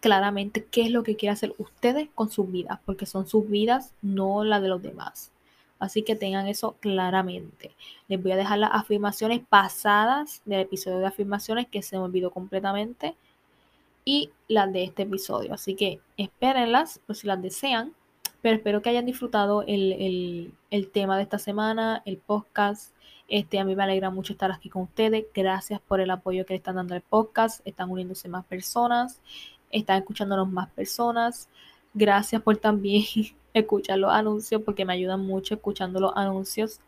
[0.04, 3.94] claramente qué es lo que quieren hacer ustedes con sus vidas, porque son sus vidas,
[4.02, 5.32] no la de los demás.
[5.80, 7.72] Así que tengan eso claramente.
[8.10, 12.32] Les voy a dejar las afirmaciones pasadas del episodio de afirmaciones que se me olvidó
[12.32, 13.16] completamente
[14.04, 15.54] y las de este episodio.
[15.54, 17.94] Así que espérenlas por si las desean.
[18.42, 22.94] Pero espero que hayan disfrutado el, el tema de esta semana, el podcast.
[23.30, 25.26] Este, a mí me alegra mucho estar aquí con ustedes.
[25.34, 27.66] Gracias por el apoyo que le están dando al podcast.
[27.66, 29.22] Están uniéndose más personas
[29.74, 31.50] están escuchándonos más personas.
[31.94, 33.04] Gracias por también
[33.54, 36.80] escuchar los anuncios porque me ayudan mucho escuchando los anuncios.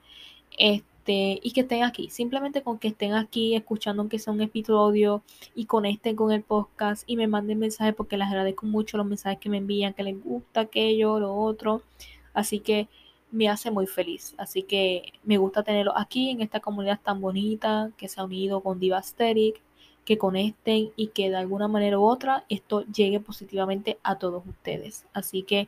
[0.57, 5.21] Este, y que estén aquí, simplemente con que estén aquí escuchando aunque sea un episodio
[5.53, 9.39] y conecten con el podcast y me manden mensajes porque les agradezco mucho los mensajes
[9.39, 11.81] que me envían, que les gusta aquello, lo otro.
[12.33, 12.88] Así que
[13.31, 14.33] me hace muy feliz.
[14.38, 18.61] Así que me gusta tenerlo aquí en esta comunidad tan bonita que se ha unido
[18.61, 19.61] con Divasteric
[20.05, 25.05] que conecten y que de alguna manera u otra esto llegue positivamente a todos ustedes.
[25.13, 25.67] Así que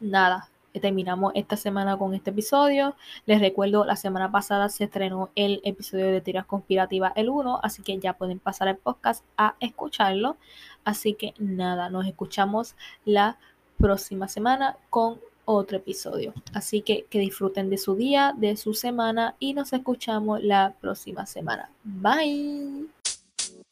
[0.00, 0.48] nada,
[0.80, 2.94] terminamos esta semana con este episodio.
[3.26, 7.82] Les recuerdo, la semana pasada se estrenó el episodio de Teorías Conspirativas el 1, así
[7.82, 10.36] que ya pueden pasar el podcast a escucharlo.
[10.84, 12.74] Así que nada, nos escuchamos
[13.04, 13.38] la
[13.78, 16.32] próxima semana con otro episodio.
[16.54, 21.26] Así que que disfruten de su día, de su semana y nos escuchamos la próxima
[21.26, 21.70] semana.
[21.84, 23.01] Bye.